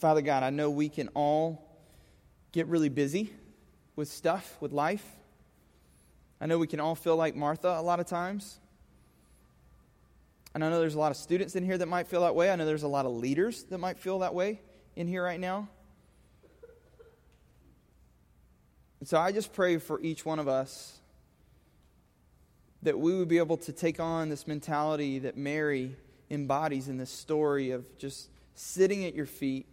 Father 0.02 0.24
God, 0.24 0.42
I 0.42 0.50
know 0.50 0.72
we 0.72 0.90
can 0.90 1.10
all 1.10 1.64
get 2.52 2.66
really 2.66 2.90
busy 2.90 3.32
with 3.96 4.08
stuff, 4.08 4.58
with 4.60 4.72
life. 4.72 5.06
I 6.42 6.48
know 6.48 6.58
we 6.58 6.66
can 6.66 6.80
all 6.80 6.96
feel 6.96 7.16
like 7.16 7.36
Martha 7.36 7.78
a 7.78 7.84
lot 7.84 8.00
of 8.00 8.08
times. 8.08 8.58
And 10.56 10.66
I 10.66 10.72
know 10.72 10.80
there's 10.80 10.96
a 10.96 11.00
lot 11.00 11.12
of 11.12 11.18
students 11.18 11.56
in 11.56 11.64
here 11.64 11.78
that 11.78 11.86
might 11.86 12.08
feel 12.08 12.22
that 12.22 12.34
way. 12.34 12.50
I 12.50 12.56
know 12.56 12.66
there's 12.66 12.82
a 12.82 12.88
lot 12.88 13.06
of 13.06 13.12
leaders 13.12 13.62
that 13.66 13.78
might 13.78 14.00
feel 14.00 14.18
that 14.20 14.34
way 14.34 14.60
in 14.96 15.08
here 15.08 15.24
right 15.24 15.40
now. 15.40 15.70
And 19.02 19.08
so 19.08 19.20
I 19.20 19.32
just 19.32 19.54
pray 19.54 19.78
for 19.78 20.02
each 20.02 20.26
one 20.26 20.40
of 20.40 20.48
us 20.48 21.00
that 22.82 22.98
we 22.98 23.16
would 23.16 23.28
be 23.28 23.38
able 23.38 23.58
to 23.58 23.72
take 23.72 24.00
on 24.00 24.30
this 24.30 24.48
mentality 24.48 25.20
that 25.20 25.38
Mary 25.38 25.96
embodies 26.32 26.88
in 26.88 26.98
this 26.98 27.12
story 27.12 27.70
of 27.70 27.86
just 28.00 28.30
sitting 28.56 29.06
at 29.06 29.14
your 29.14 29.28
feet 29.28 29.68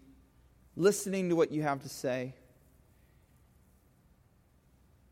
listening 0.78 1.28
to 1.28 1.36
what 1.36 1.50
you 1.50 1.62
have 1.62 1.82
to 1.82 1.88
say, 1.88 2.34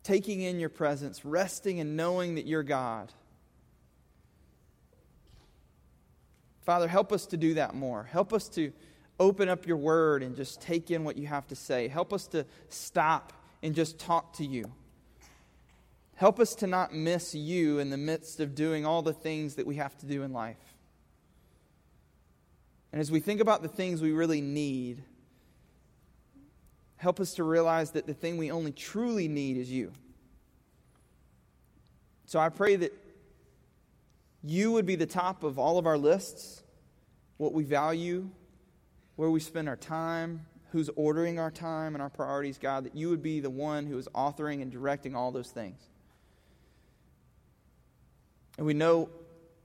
taking 0.05 0.41
in 0.41 0.61
your 0.61 0.69
presence, 0.69 1.25
resting 1.25 1.81
and 1.81 1.97
knowing 1.97 2.37
that 2.37 2.47
you're 2.47 2.63
God. 2.63 3.13
Father, 6.63 6.87
help 6.87 7.13
us 7.13 7.27
to 7.27 7.37
do 7.37 7.55
that 7.55 7.75
more. 7.75 8.05
Help 8.05 8.33
us 8.33 8.49
to 8.51 8.73
open 9.19 9.49
up 9.49 9.67
your 9.67 9.77
word 9.77 10.23
and 10.23 10.37
just 10.37 10.61
take 10.61 10.91
in 10.91 11.03
what 11.03 11.17
you 11.17 11.27
have 11.27 11.47
to 11.49 11.57
say. 11.57 11.89
Help 11.89 12.13
us 12.13 12.29
to 12.29 12.47
stop 12.69 13.33
and 13.63 13.75
just 13.75 13.99
talk 13.99 14.35
to 14.35 14.45
you. 14.45 14.71
Help 16.15 16.39
us 16.39 16.55
to 16.57 16.67
not 16.67 16.95
miss 16.95 17.35
you 17.35 17.79
in 17.79 17.91
the 17.91 17.97
midst 17.97 18.41
of 18.41 18.55
doing 18.55 18.87
all 18.87 19.03
the 19.03 19.13
things 19.13 19.57
that 19.57 19.67
we 19.67 19.77
have 19.77 19.97
to 19.99 20.07
do 20.07 20.23
in 20.23 20.33
life. 20.33 20.57
And 22.93 23.01
as 23.01 23.11
we 23.11 23.21
think 23.21 23.41
about 23.41 23.63
the 23.63 23.69
things 23.69 24.01
we 24.01 24.13
really 24.13 24.41
need, 24.41 25.03
Help 26.97 27.21
us 27.21 27.35
to 27.35 27.45
realize 27.45 27.91
that 27.93 28.07
the 28.07 28.15
thing 28.15 28.37
we 28.37 28.51
only 28.51 28.73
truly 28.73 29.29
need 29.29 29.57
is 29.57 29.71
you. 29.71 29.93
So 32.27 32.41
I 32.41 32.49
pray 32.49 32.77
that 32.77 32.93
you 34.43 34.73
would 34.73 34.87
be 34.87 34.97
the 34.97 35.07
top 35.07 35.43
of 35.43 35.59
all 35.59 35.79
of 35.79 35.87
our 35.87 35.99
lists, 35.99 36.63
what 37.37 37.53
we 37.53 37.65
value, 37.65 38.29
where 39.17 39.31
we 39.31 39.41
spend 39.41 39.69
our 39.69 39.77
time, 39.77 40.47
who's 40.73 40.91
ordering 40.97 41.39
our 41.39 41.51
time 41.51 41.95
and 41.95 42.03
our 42.03 42.11
priorities, 42.11 42.59
God, 42.59 42.85
that 42.85 42.95
you 42.95 43.09
would 43.09 43.23
be 43.23 43.41
the 43.41 43.51
one 43.51 43.87
who 43.87 43.97
is 43.99 44.09
authoring 44.09 44.63
and 44.63 44.71
directing 44.71 45.15
all 45.15 45.31
those 45.31 45.51
things. 45.51 45.81
And 48.59 48.67
we 48.67 48.75
know 48.75 49.09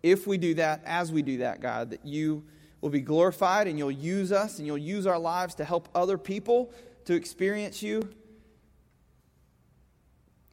if 0.04 0.28
we 0.28 0.38
do 0.38 0.54
that, 0.56 0.82
as 0.86 1.12
we 1.12 1.22
do 1.22 1.38
that, 1.39 1.62
God, 1.62 1.91
that 1.91 2.06
you 2.06 2.44
will 2.82 2.89
be 2.89 3.02
glorified 3.02 3.67
and 3.67 3.78
you'll 3.78 3.91
use 3.91 4.32
us 4.32 4.58
and 4.58 4.65
you'll 4.65 4.78
use 4.78 5.06
our 5.06 5.20
lives 5.20 5.56
to 5.56 5.65
help 5.65 5.88
other 5.94 6.17
people 6.17 6.72
to 7.06 7.14
experience 7.14 7.82
you. 7.82 8.08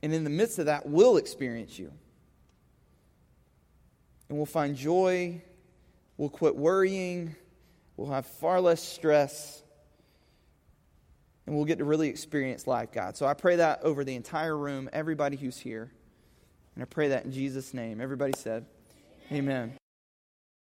And 0.02 0.14
in 0.14 0.24
the 0.24 0.30
midst 0.30 0.58
of 0.58 0.66
that, 0.66 0.86
we'll 0.86 1.16
experience 1.16 1.78
you. 1.78 1.92
And 4.28 4.36
we'll 4.36 4.46
find 4.46 4.76
joy. 4.76 5.42
We'll 6.16 6.28
quit 6.28 6.54
worrying. 6.56 7.34
We'll 7.96 8.10
have 8.10 8.26
far 8.26 8.60
less 8.60 8.82
stress. 8.82 9.62
And 11.46 11.56
we'll 11.56 11.64
get 11.64 11.78
to 11.78 11.84
really 11.84 12.08
experience 12.08 12.66
life, 12.66 12.92
God. 12.92 13.16
So 13.16 13.26
I 13.26 13.34
pray 13.34 13.56
that 13.56 13.82
over 13.82 14.04
the 14.04 14.14
entire 14.14 14.56
room, 14.56 14.90
everybody 14.92 15.36
who's 15.36 15.58
here. 15.58 15.90
And 16.74 16.82
I 16.82 16.86
pray 16.86 17.08
that 17.08 17.24
in 17.24 17.32
Jesus' 17.32 17.72
name. 17.72 18.00
Everybody 18.00 18.34
said, 18.36 18.66
Amen. 19.32 19.62
Amen. 19.62 19.78